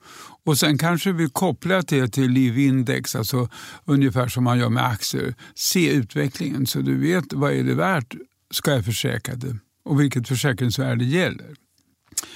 Och 0.47 0.59
sen 0.59 0.79
kanske 0.79 1.13
vi 1.13 1.29
kopplar 1.29 1.85
det 1.89 2.09
till 2.09 2.31
Livindex, 2.31 3.17
alltså 3.17 3.49
ungefär 3.85 4.29
som 4.29 4.45
man 4.45 4.59
gör 4.59 4.69
med 4.69 4.87
aktier. 4.87 5.35
Se 5.55 5.93
utvecklingen 5.93 6.67
så 6.67 6.81
du 6.81 6.99
vet 6.99 7.33
vad 7.33 7.53
är 7.53 7.65
det 7.65 7.75
värt, 7.75 8.15
ska 8.51 8.71
jag 8.71 8.85
försäkra 8.85 9.35
det 9.35 9.57
och 9.91 10.01
vilket 10.01 10.29
försäkringsvärde 10.29 11.05
gäller. 11.05 11.55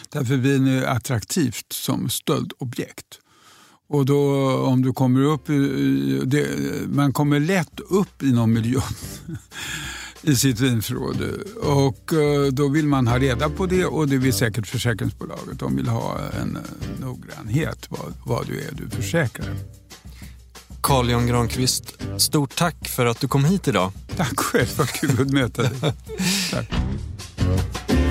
Därför 0.08 0.36
vin 0.36 0.66
är 0.66 0.86
attraktivt 0.86 1.72
som 1.72 2.08
stöldobjekt. 2.08 3.18
Och 3.88 4.06
då 4.06 4.50
om 4.56 4.82
du 4.82 4.92
kommer 4.92 5.20
upp, 5.20 5.50
i, 5.50 6.22
det, 6.24 6.48
man 6.88 7.12
kommer 7.12 7.40
lätt 7.40 7.80
upp 7.80 8.22
i 8.22 8.32
någon 8.32 8.52
miljö 8.52 8.80
i 10.22 10.36
sitt 10.36 10.60
vinförråd. 10.60 11.22
Och 11.62 12.12
eh, 12.12 12.52
då 12.52 12.68
vill 12.68 12.86
man 12.86 13.06
ha 13.06 13.18
reda 13.18 13.48
på 13.50 13.66
det 13.66 13.84
och 13.84 14.08
det 14.08 14.16
vill 14.16 14.32
säkert 14.32 14.66
försäkringsbolaget. 14.66 15.58
De 15.58 15.76
vill 15.76 15.88
ha 15.88 16.18
en 16.40 16.56
eh, 16.56 16.62
noggrannhet 17.00 17.86
vad, 17.88 18.14
vad 18.24 18.46
du 18.46 18.60
är 18.60 18.72
du 18.72 18.90
försäkrar. 18.90 19.56
Carl 20.80 21.10
Jan 21.10 21.26
Granqvist, 21.26 21.98
stort 22.18 22.56
tack 22.56 22.88
för 22.88 23.06
att 23.06 23.20
du 23.20 23.28
kom 23.28 23.44
hit 23.44 23.68
idag. 23.68 23.92
Tack 24.16 24.40
själv, 24.40 24.68
vad 24.78 24.88
kul 24.88 25.20
att 25.20 25.30
möta 25.30 25.62
dig. 25.62 25.72
Tack. 26.50 26.70
Música 27.44 28.03